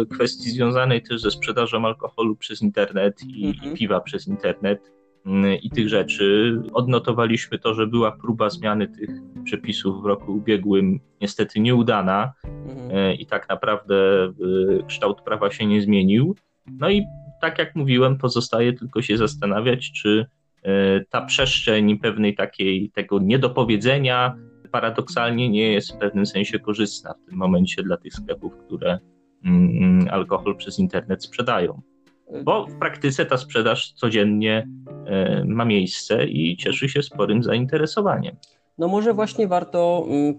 [0.03, 3.77] y, kwestii związanej też ze sprzedażą alkoholu przez internet i, mhm.
[3.77, 4.93] piwa przez internet
[5.27, 6.57] y, i tych rzeczy.
[6.73, 9.11] Odnotowaliśmy to, że była próba zmiany tych
[9.45, 13.15] przepisów w roku ubiegłym, niestety nieudana mhm.
[13.19, 13.97] i tak naprawdę
[14.89, 16.37] kształt prawa się nie zmienił.
[16.67, 17.03] No i
[17.41, 20.27] tak jak mówiłem, pozostaje tylko się zastanawiać, czy
[21.11, 24.37] ta przestrzeń pewnej takiej tego niedopowiedzenia
[24.71, 28.99] paradoksalnie nie jest w pewnym sensie korzystna w tym momencie dla tych sklepów, które
[29.45, 31.81] mm, alkohol przez internet sprzedają.
[32.45, 34.69] Bo w praktyce ta sprzedaż codziennie
[35.07, 38.37] e, ma miejsce i cieszy się sporym zainteresowaniem.
[38.79, 40.35] No może właśnie warto mm,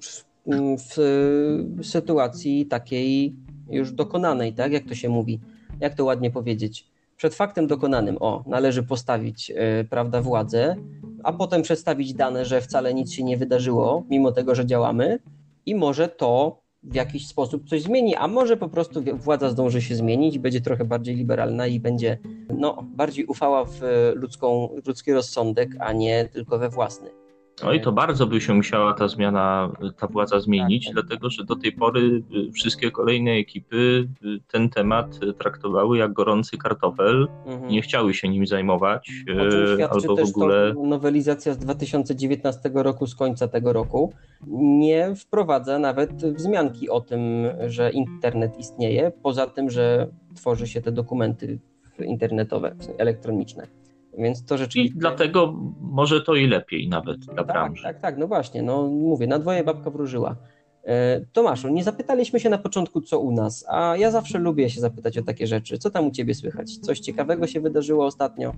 [0.48, 3.36] mm, w sytuacji takiej
[3.70, 5.40] już dokonanej, tak jak to się mówi,
[5.80, 6.91] jak to ładnie powiedzieć,
[7.22, 9.56] przed faktem dokonanym, o, należy postawić, yy,
[9.90, 10.76] prawda, władzę,
[11.24, 15.20] a potem przedstawić dane, że wcale nic się nie wydarzyło, mimo tego, że działamy,
[15.66, 19.96] i może to w jakiś sposób coś zmieni, a może po prostu władza zdąży się
[19.96, 22.18] zmienić, będzie trochę bardziej liberalna i będzie
[22.58, 23.82] no, bardziej ufała w
[24.16, 27.21] ludzką, ludzki rozsądek, a nie tylko we własny.
[27.64, 31.06] No i to bardzo by się musiała ta zmiana, ta władza zmienić, tak, tak.
[31.06, 36.58] dlatego że do tej pory y, wszystkie kolejne ekipy y, ten temat traktowały jak gorący
[36.58, 37.72] kartofel, mhm.
[37.72, 39.12] nie chciały się nim zajmować.
[39.48, 40.74] O czym y, świadczy albo też w ogóle...
[40.74, 44.14] to nowelizacja z 2019 roku, z końca tego roku,
[44.62, 47.22] nie wprowadza nawet wzmianki o tym,
[47.68, 51.60] że internet istnieje, poza tym, że tworzy się te dokumenty
[52.00, 53.81] internetowe, elektroniczne.
[54.18, 54.98] Więc to rzeczywiście.
[54.98, 57.84] I dlatego może to i lepiej nawet dla tak, branży.
[57.84, 58.62] Tak, tak, no właśnie.
[58.62, 60.36] No mówię, na dwoje babka wróżyła.
[60.84, 64.82] E, Tomaszu, nie zapytaliśmy się na początku, co u nas, a ja zawsze lubię się
[64.82, 65.78] zapytać o takie rzeczy.
[65.78, 66.78] Co tam u ciebie słychać?
[66.78, 68.54] Coś ciekawego się wydarzyło ostatnio?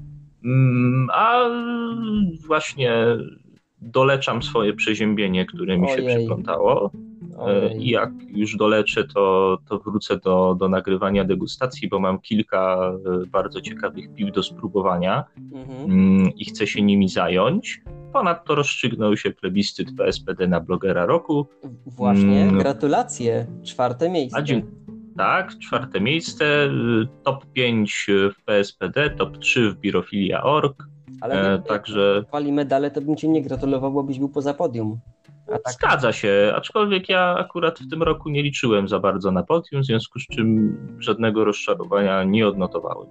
[0.46, 1.50] Mm, a
[2.48, 2.94] właśnie
[3.82, 6.10] doleczam swoje przeziębienie, które mi Ojej.
[6.10, 6.92] się przyplątało.
[7.40, 12.94] E, I jak już doleczę, to, to wrócę do, do nagrywania degustacji, bo mam kilka
[13.24, 15.24] e, bardzo ciekawych piw do spróbowania
[15.54, 15.92] mhm.
[15.92, 17.82] Mm, i chcę się nimi zająć.
[18.14, 21.48] Ponadto rozstrzygnął się plebiscyt PSPD na blogera roku.
[21.86, 22.58] Właśnie, mm.
[22.58, 24.38] gratulacje, czwarte miejsce.
[24.38, 24.44] A,
[25.18, 26.70] tak, czwarte miejsce,
[27.24, 30.88] top 5 w PSPD, top 3 w birofilia.org.
[31.22, 35.00] Ale e, także chwali medale, to bym ci nie gratulował, bo byś był poza podium.
[35.48, 35.74] Tak...
[35.74, 39.86] Zgadza się, aczkolwiek ja akurat w tym roku nie liczyłem za bardzo na podium, w
[39.86, 43.08] związku z czym żadnego rozczarowania nie odnotowałem.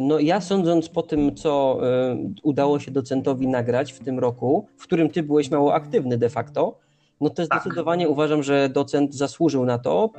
[0.00, 1.80] No ja sądząc po tym, co
[2.12, 6.30] y, udało się docentowi nagrać w tym roku, w którym ty byłeś mało aktywny de
[6.30, 6.78] facto,
[7.20, 7.62] no to tak.
[7.62, 10.10] zdecydowanie uważam, że docent zasłużył na to,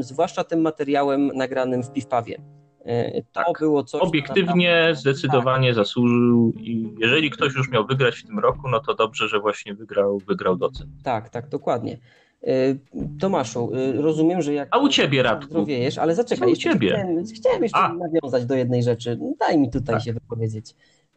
[0.00, 2.38] y, zwłaszcza tym materiałem nagranym w Piwpawie.
[2.84, 3.58] E, to tak.
[3.58, 4.02] było coś.
[4.02, 4.96] Obiektywnie tam...
[4.96, 5.74] zdecydowanie tak.
[5.74, 9.74] zasłużył i jeżeli ktoś już miał wygrać w tym roku, no to dobrze, że właśnie
[9.74, 10.90] wygrał, wygrał docent.
[11.02, 11.98] Tak, tak, dokładnie.
[12.42, 12.74] E,
[13.20, 14.68] Tomaszu, e, rozumiem, że jak.
[14.70, 15.50] A u ciebie, Radku?
[15.50, 16.88] Zdrowiejesz, ale zaczekaj, u ciebie?
[16.88, 17.92] Chciałem, chciałem jeszcze A.
[17.92, 19.18] nawiązać do jednej rzeczy.
[19.38, 20.04] Daj mi tutaj tak.
[20.04, 20.74] się wypowiedzieć.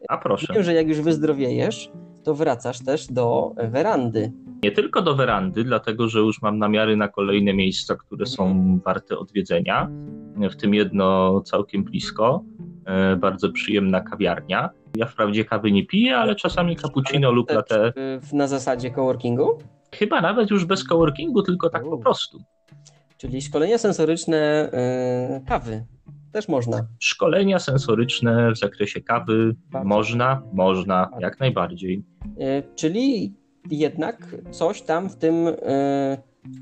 [0.08, 0.54] A proszę.
[0.54, 1.90] Wiem, że jak już wyzdrowiejesz,
[2.26, 4.32] to wracasz też do werandy.
[4.62, 9.18] Nie tylko do werandy, dlatego że już mam namiary na kolejne miejsca, które są warte
[9.18, 9.90] odwiedzenia,
[10.50, 12.44] w tym jedno całkiem blisko,
[12.84, 14.70] e, bardzo przyjemna kawiarnia.
[14.96, 17.92] Ja wprawdzie kawy nie piję, ale czasami cappuccino lub latte.
[18.32, 19.58] Na zasadzie coworkingu?
[19.94, 22.38] Chyba nawet już bez coworkingu, tylko tak po prostu.
[23.16, 24.70] Czyli szkolenia sensoryczne
[25.32, 25.84] yy, kawy
[26.32, 26.86] też można.
[27.00, 29.88] Szkolenia sensoryczne w zakresie kawy Bardzo.
[29.88, 32.04] można, można, jak najbardziej.
[32.36, 33.34] Yy, czyli
[33.70, 36.18] jednak coś tam w tym e,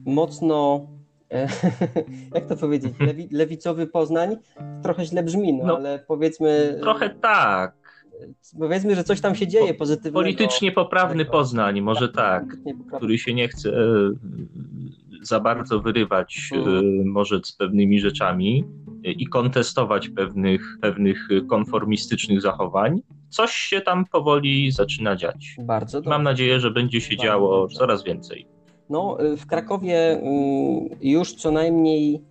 [0.06, 0.86] mocno
[1.32, 1.48] e,
[2.34, 4.36] jak to powiedzieć, lewi, lewicowy Poznań
[4.82, 6.78] trochę źle brzmi, no, no, ale powiedzmy...
[6.80, 7.83] Trochę tak.
[8.58, 10.18] Powiedzmy, że coś tam się dzieje pozytywnego.
[10.18, 13.74] Politycznie poprawny Poznań, może tak, tak który się nie chce e,
[15.22, 17.06] za bardzo wyrywać mhm.
[17.06, 18.64] może z pewnymi rzeczami
[19.04, 23.00] i kontestować pewnych, pewnych konformistycznych zachowań.
[23.28, 25.56] Coś się tam powoli zaczyna dziać.
[25.58, 26.10] Bardzo dobrze.
[26.10, 27.78] Mam nadzieję, że będzie się Bardzo działo dobrze.
[27.78, 28.46] coraz więcej.
[28.90, 32.22] No, y, w Krakowie mm, już co najmniej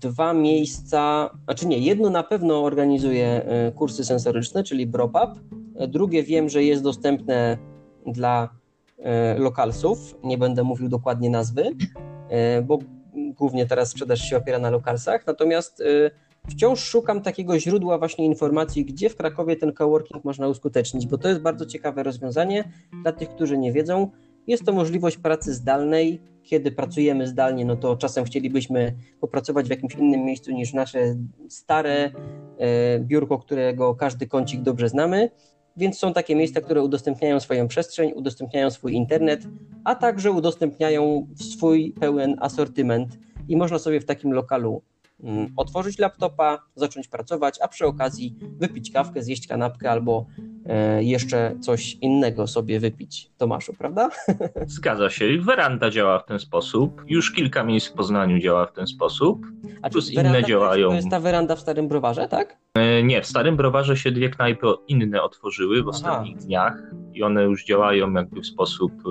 [0.00, 5.38] dwa miejsca, znaczy nie, jedno na pewno organizuje y, kursy sensoryczne, czyli BROPAP.
[5.88, 7.58] Drugie wiem, że jest dostępne
[8.06, 8.48] dla
[8.98, 10.18] y, lokalsów.
[10.24, 11.70] Nie będę mówił dokładnie nazwy,
[12.64, 12.78] bo
[13.14, 15.26] głównie teraz sprzedaż się opiera na lokalsach.
[15.26, 15.82] Natomiast
[16.50, 21.28] wciąż szukam takiego źródła właśnie informacji, gdzie w Krakowie ten coworking można uskutecznić, bo to
[21.28, 24.10] jest bardzo ciekawe rozwiązanie dla tych, którzy nie wiedzą.
[24.46, 26.20] Jest to możliwość pracy zdalnej.
[26.42, 31.16] Kiedy pracujemy zdalnie, no to czasem chcielibyśmy popracować w jakimś innym miejscu niż nasze
[31.48, 32.10] stare
[32.58, 35.30] e, biurko, którego każdy kącik dobrze znamy.
[35.76, 39.42] Więc są takie miejsca, które udostępniają swoją przestrzeń, udostępniają swój internet,
[39.84, 43.18] a także udostępniają swój pełen asortyment
[43.48, 44.82] i można sobie w takim lokalu
[45.56, 50.26] otworzyć laptopa, zacząć pracować, a przy okazji wypić kawkę, zjeść kanapkę albo
[50.66, 53.30] e, jeszcze coś innego sobie wypić.
[53.38, 54.08] Tomaszu, prawda?
[54.66, 55.38] Zgadza się.
[55.40, 57.02] Weranda działa w ten sposób.
[57.06, 59.46] Już kilka miejsc w Poznaniu działa w ten sposób.
[59.82, 60.88] A Plus inne działają.
[60.88, 62.58] To jest ta weranda w Starym Browarze, tak?
[62.74, 65.90] E, Nie, w Starym Browarze się dwie knajpy inne otworzyły w Aha.
[65.90, 66.82] ostatnich dniach
[67.14, 69.10] i one już działają jakby w sposób e,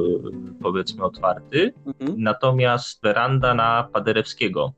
[0.64, 1.74] powiedzmy otwarty.
[1.86, 2.22] Mhm.
[2.22, 4.74] Natomiast weranda na Paderewskiego.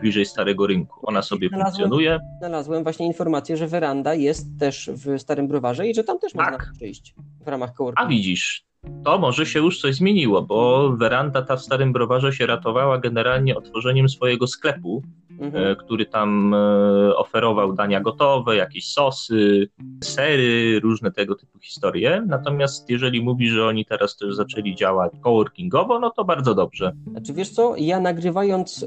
[0.00, 2.18] Bliżej Starego Rynku, ona sobie Znalazłem- funkcjonuje.
[2.38, 6.52] Znalazłem właśnie informację, że weranda jest też w Starym Browarze i że tam też Tak.
[6.52, 7.14] można przyjść
[7.44, 8.10] w ramach A coworkingu.
[8.10, 8.64] widzisz,
[9.04, 13.56] to może się już coś zmieniło, bo weranda ta w Starym Browarze się ratowała generalnie
[13.56, 15.02] otworzeniem swojego sklepu,
[15.40, 15.64] Mhm.
[15.72, 19.68] e, który tam e, oferował dania gotowe, jakieś sosy,
[20.04, 22.24] sery, różne tego typu historie.
[22.26, 26.92] Natomiast jeżeli mówi, że oni teraz też zaczęli działać coworkingowo, no to bardzo dobrze.
[27.10, 28.86] Znaczy wiesz co, ja nagrywając y,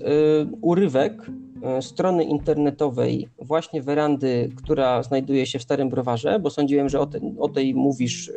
[0.62, 1.14] urywek
[1.82, 7.20] strony internetowej właśnie werandy, która znajduje się w Starym Browarze, bo sądziłem, że o, te,
[7.40, 8.32] o tej mówisz,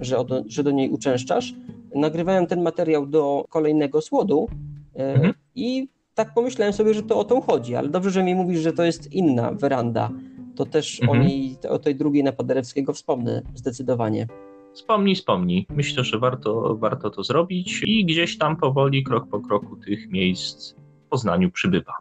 [0.00, 1.54] że, o, do- że do niej uczęszczasz,
[1.94, 4.48] nagrywałem ten materiał do kolejnego słodu
[4.94, 5.34] Mhm.
[5.54, 8.72] i tak pomyślałem sobie, że to o tą chodzi, ale dobrze, że mi mówisz, że
[8.72, 10.10] to jest inna weranda.
[10.56, 11.20] To też Mhm.
[11.20, 14.26] o niej, o tej drugiej na Paderewskiego wspomnę zdecydowanie.
[14.72, 15.66] Wspomnij, wspomnij.
[15.70, 20.72] Myślę, że warto, warto to zrobić i gdzieś tam powoli, krok po kroku tych miejsc
[21.06, 21.92] w Poznaniu przybywa.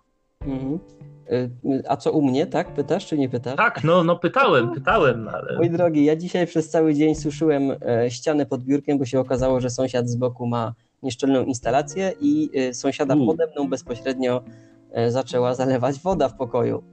[0.42, 0.80] Mhm.
[1.32, 2.74] Y, A co u mnie, tak?
[2.74, 3.56] Pytasz czy nie pytasz?
[3.56, 8.12] Tak, no, no pytałem, pytałem, ale Mój drogi, ja dzisiaj przez cały dzień suszyłem e,
[8.12, 10.74] ścianę pod biurkiem, bo się okazało, że sąsiad z boku ma
[11.06, 13.26] nieszczelną instalację i e, sąsiada U.
[13.26, 14.44] pode mną bezpośrednio
[14.92, 16.84] e, zaczęła zalewać woda w pokoju.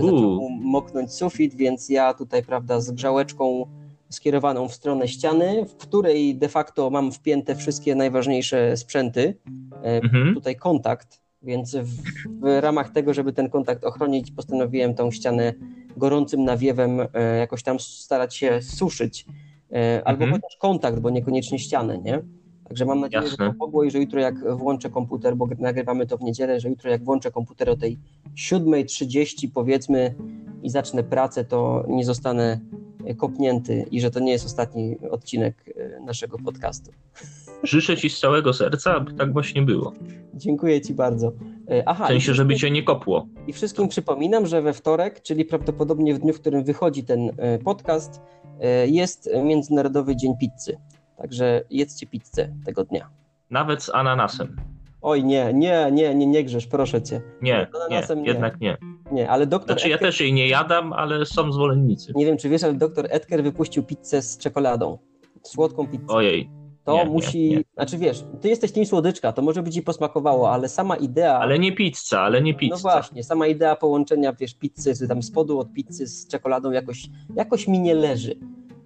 [0.00, 0.04] U.
[0.06, 3.66] Zaczął mu moknąć sufit, więc ja tutaj, prawda, z grzałeczką
[4.10, 9.34] skierowaną w stronę ściany, w której de facto mam wpięte wszystkie najważniejsze sprzęty.
[9.82, 10.34] Mhm.
[10.34, 12.02] tutaj kontakt, więc w,
[12.40, 15.52] w ramach tego, żeby ten kontakt ochronić, postanowiłem tą ścianę
[15.96, 16.98] gorącym nawiewem
[17.38, 19.26] jakoś tam starać się suszyć.
[20.04, 20.32] Albo Mhm.
[20.32, 22.22] chociaż kontakt, bo niekoniecznie ścianę, nie?
[22.68, 23.46] Także mam nadzieję, Jasne.
[23.46, 26.68] że to pomogło i że jutro jak włączę komputer, bo nagrywamy to w niedzielę, że
[26.68, 27.98] jutro jak włączę komputer o tej
[28.36, 30.14] 7.30 powiedzmy
[30.62, 32.60] i zacznę pracę, to nie zostanę
[33.06, 36.90] e, kopnięty i że to nie jest ostatni odcinek e, naszego podcastu.
[37.62, 39.92] Życzę ci z całego serca, aby tak właśnie było.
[40.34, 41.32] Dziękuję Ci bardzo.
[41.70, 43.26] E, Aha, W sensie, żeby cię nie kopło.
[43.46, 47.30] I wszystkim przypominam, że we wtorek, czyli prawdopodobnie w dniu, w którym wychodzi ten
[47.64, 48.20] podcast,
[48.86, 50.76] jest Międzynarodowy Dzień Pizzy.
[51.16, 53.08] Także jedzcie pizzę tego dnia.
[53.50, 54.56] Nawet z ananasem.
[55.02, 57.20] Oj, nie, nie, nie, nie, nie grzesz, proszę cię.
[57.42, 58.28] Nie, Z nie, ananasem nie.
[58.28, 58.76] jednak nie.
[59.12, 62.12] Nie, ale doktor Znaczy ja Edker, też jej nie jadam, ale są zwolennicy.
[62.16, 64.98] nie wiem czy wiesz, ale doktor Edker wypuścił pizzę z czekoladą.
[65.42, 66.04] Słodką pizzę.
[66.08, 66.50] Ojej,
[66.84, 67.62] To nie, nie, musi, nie.
[67.74, 71.38] znaczy wiesz, ty jesteś team słodyczka, to może by ci posmakowało, ale sama idea...
[71.38, 72.76] ale nie pizza, ale nie No pizza.
[72.76, 77.06] właśnie, sama idea połączenia, wiesz, pizzy, czy tam spodu od pizzy z czekoladą jakoś,
[77.36, 78.34] jakoś mi nie leży.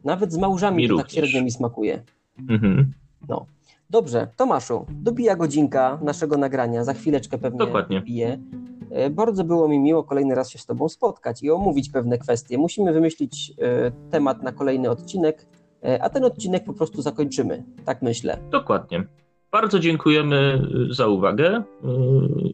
[0.05, 2.03] Nawet z małżami Mi to tak średnio mi smakuje.
[2.49, 2.93] Mhm.
[3.91, 8.01] Dobrze, Tomaszu, dobija godzinka naszego nagrania, za chwileczkę pewnie Dokładnie.
[8.01, 8.39] bije.
[8.91, 12.59] E, Bardzo było mi miło kolejny raz się z Tobą spotkać i omówić pewne kwestie.
[12.59, 15.47] Musimy wymyślić e, temat na kolejny odcinek,
[15.85, 17.65] e, a ten odcinek po prostu zakończymy.
[17.85, 18.39] Tak myślę.
[18.51, 19.05] Dokładnie.
[19.53, 21.63] Bardzo dziękujemy za uwagę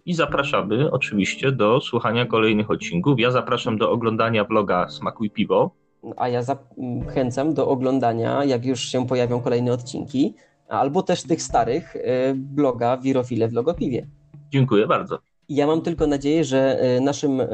[0.07, 3.21] i zapraszamy oczywiście do słuchania kolejnych odcinków.
[3.21, 5.71] Ja zapraszam do oglądania vloga Smakuj Piwo.
[6.17, 10.35] A ja zachęcam do oglądania, jak już się pojawią kolejne odcinki,
[10.69, 14.07] albo też tych starych e, bloga Wirofile w Logopiwie.
[14.51, 15.19] Dziękuję bardzo.
[15.49, 17.47] Ja mam tylko nadzieję, że e, naszym e,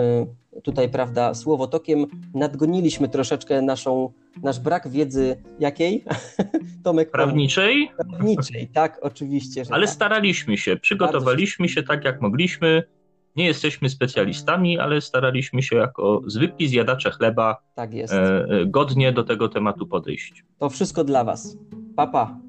[0.62, 6.04] tutaj, prawda, słowotokiem nadgoniliśmy troszeczkę naszą, nasz brak wiedzy jakiej?
[6.84, 7.10] Tomek.
[7.10, 9.62] Prawniczej, Prawniczej, tak, oczywiście.
[9.70, 9.94] Ale tak.
[9.94, 12.82] staraliśmy się, przygotowaliśmy się tak jak mogliśmy.
[13.36, 19.24] Nie jesteśmy specjalistami, ale staraliśmy się jako zwykli zjadacze chleba tak e, e, godnie do
[19.24, 20.44] tego tematu podejść.
[20.58, 21.56] To wszystko dla Was.
[21.96, 22.26] Papa.
[22.26, 22.40] Pa.